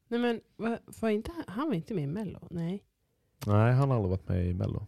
[0.07, 2.39] Nej men var, var inte, han- han var inte med i Mello?
[2.51, 2.83] Nej.
[3.47, 4.87] Nej, han har aldrig varit med i Mello.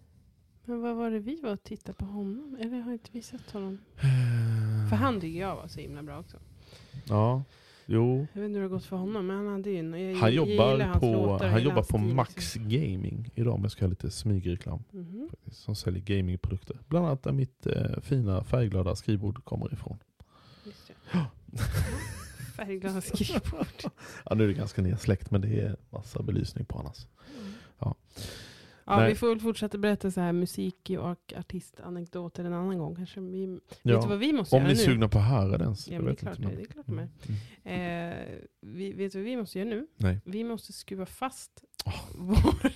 [0.66, 2.58] Men vad var det vi var och tittade på honom?
[2.60, 3.78] Eller har inte vi sett honom?
[4.90, 6.38] För han tycker jag var så himla bra också.
[7.08, 7.44] Ja,
[7.86, 8.28] jo.
[8.34, 9.78] Jag vet inte hur det har gått för honom, men han hade ju.
[9.98, 12.70] Jag, Han jag jobbar på, han jobbar på Max liksom.
[12.70, 14.84] Gaming idag om jag ska ha lite smygreklam.
[14.92, 15.28] Mhm.
[15.30, 16.78] faktiskt, Som säljer gamingprodukter.
[16.88, 19.98] Bland annat där mitt eh, fina färgglada skrivbord kommer ifrån.
[20.66, 20.92] Just.
[22.56, 23.68] Färgglada skrivbord.
[24.26, 27.08] Ja, nu är det ganska nedsläckt men det är massa belysning på annars.
[27.80, 27.96] Ja,
[28.88, 29.10] Nej.
[29.10, 32.96] vi får väl fortsätta berätta så här musik och artistanekdoter en annan gång.
[32.96, 34.06] Kanske vi, Vet du Ja.
[34.08, 34.84] vad vi måste Om göra ni är nu?
[34.92, 35.76] sugna på att höra den.
[35.76, 37.10] så Ja, det är klart det, är klart de är.
[37.64, 38.12] Mm.
[38.12, 38.18] Eh,
[38.62, 39.88] vi, vet du vad vi måste göra nu?
[39.98, 40.20] Nej.
[40.26, 41.94] Vi måste skruva fast Åh.
[42.18, 42.72] vår,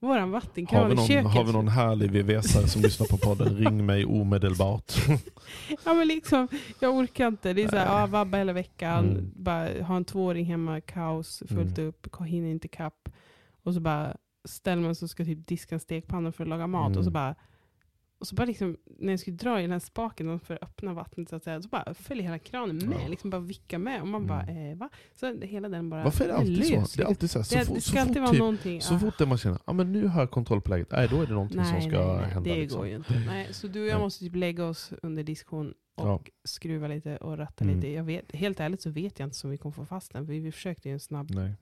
[0.00, 1.30] våran Har vattenkran vi, i köket.
[1.32, 4.92] har vi någon härlig VVS-are som lyssnar på podden, ring mig omedelbart.
[5.84, 6.48] Ja, men liksom,
[6.80, 7.52] jag orkar inte.
[7.52, 9.30] Det är så här, ja, vabba hela veckan, Mm.
[9.36, 11.88] bara ha en tvååring hemma, kaos, fullt Mm.
[11.88, 13.08] upp, hinner inte kapp.
[13.62, 16.66] Och så bara ställer man sig och ska typ diska en stekpanna för att laga
[16.66, 16.88] mat.
[16.96, 17.12] Och så Mm.
[17.12, 17.34] bara,
[18.18, 20.94] och så bara liksom, när jag skulle dra i den här spaken för att öppna
[20.94, 22.98] vattnet så att säga, så bara följer hela kranen med.
[23.04, 23.08] Ja.
[23.08, 24.00] Liksom bara vicka med.
[24.02, 24.28] Och man Mm.
[24.28, 24.90] bara, eh, va?
[25.14, 26.96] Så hela den bara Varför är det alltid lös, så?
[26.96, 28.38] Det är alltid så, här, så, det, fort, det så, ska alltid fort, vara typ,
[28.38, 28.80] någonting.
[28.80, 28.98] så ja.
[28.98, 31.26] fort det man känner att men nu har jag kontroll på läget, nej, då är
[31.26, 32.50] det någonting som ska nej, hända.
[32.50, 32.78] det liksom.
[32.78, 33.18] går ju inte.
[33.26, 34.02] Nej, så du och jag Nej.
[34.02, 36.20] måste typ lägga oss under diskussion och Ja.
[36.44, 37.76] skruva lite och ratta Mm.
[37.76, 37.88] lite.
[37.92, 40.26] Jag vet, helt ärligt så vet jag inte om vi kommer få fast den.
[40.26, 41.52] För vi försökte ju en snabb Nej.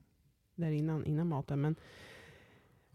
[0.54, 1.60] där innan, innan maten.
[1.60, 1.76] Men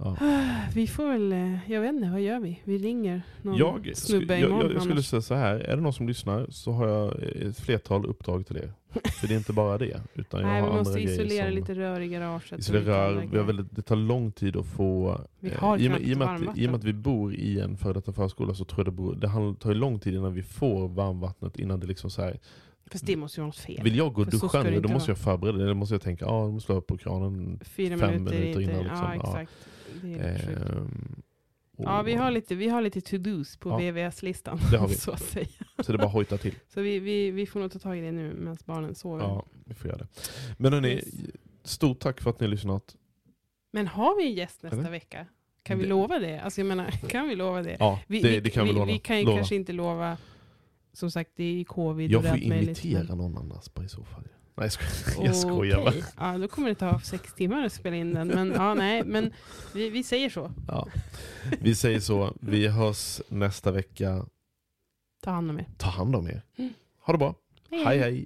[0.04, 0.16] Ja.
[0.74, 2.60] vi får väl, eh, jag vet inte, vad gör vi?
[2.64, 4.68] Vi ringer någon Jag, snubbe jag, imorgon.
[4.68, 7.60] jag, jag skulle säga så här, är det någon som lyssnar så har jag ett
[7.60, 8.74] flertal uppdrag till er.
[9.22, 11.76] För det är inte bara det, utan jag Nej, har vi måste isolera som lite
[11.76, 12.60] rör i garaget.
[12.60, 13.28] isolera rör.
[13.32, 15.22] Vi har väldigt, det tar lång tid att få...
[15.39, 16.58] Vi eh, har i, med, knappt i, och med att.
[16.58, 18.91] I och med att vi bor i en före detta förskola så tror jag det,
[18.91, 21.60] beror, det tar ju lång tid innan vi får varmvattnet.
[21.60, 22.39] Innan det liksom så här,
[22.91, 23.84] Fast det måste ju vara något fel.
[23.84, 25.68] vill jag gå och duscha nu, då måste jag förbereda det.
[25.68, 27.60] Då måste jag tänka, ja, ah, jag måste slå upp på kranen.
[27.64, 28.99] Fyra fem minuter, minuter innan, liksom.
[29.04, 29.30] Ja, Ja.
[29.41, 29.51] exakt.
[29.83, 31.22] Det Ehm,
[31.78, 33.78] och- Ja, vi har lite, vi har lite to-dos på Ja.
[33.78, 34.60] VVS-listan.
[34.72, 34.96] Det har vi.
[34.96, 35.48] Så att säga.
[35.80, 36.56] Så det är bara att hojta till.
[36.74, 39.24] Så vi, vi, vi får nog ta tag i det nu medan barnen sover.
[39.24, 40.08] Ja, vi får göra det.
[40.58, 41.06] Men hörni, Yes.
[41.64, 42.96] stort tack för att ni har lyssnat.
[43.72, 45.26] Men har vi en gäst nästa vecka?
[45.64, 46.39] Kan vi Det- lova det?
[46.39, 47.78] Alltså jag menar, kan vi lova det?
[47.80, 48.86] Ja, Vi, det, det kan vi, vi, lova.
[48.91, 49.38] vi kan ju lova.
[49.38, 50.18] kanske inte lova,
[50.94, 53.89] som sagt det är covid Jag och får allt möjligt, men- någon annars på i
[53.89, 54.24] så fall.
[54.56, 55.89] Nej jag skojar, jag skojar bara.
[55.89, 56.04] Okej.
[56.18, 58.28] Ja, då kommer det ta sex timmar att spela in den.
[58.28, 59.34] Men, ja, nej, men
[59.74, 60.51] vi, vi säger så.
[60.68, 60.88] Ja.
[61.60, 64.26] Vi säger så, vi hörs nästa vecka.
[65.22, 65.66] Ta hand om er.
[65.78, 66.41] Ta hand om er.
[66.58, 66.74] Mm.
[66.99, 67.36] Ha det bra.
[67.70, 67.99] hej.
[67.99, 68.26] hej.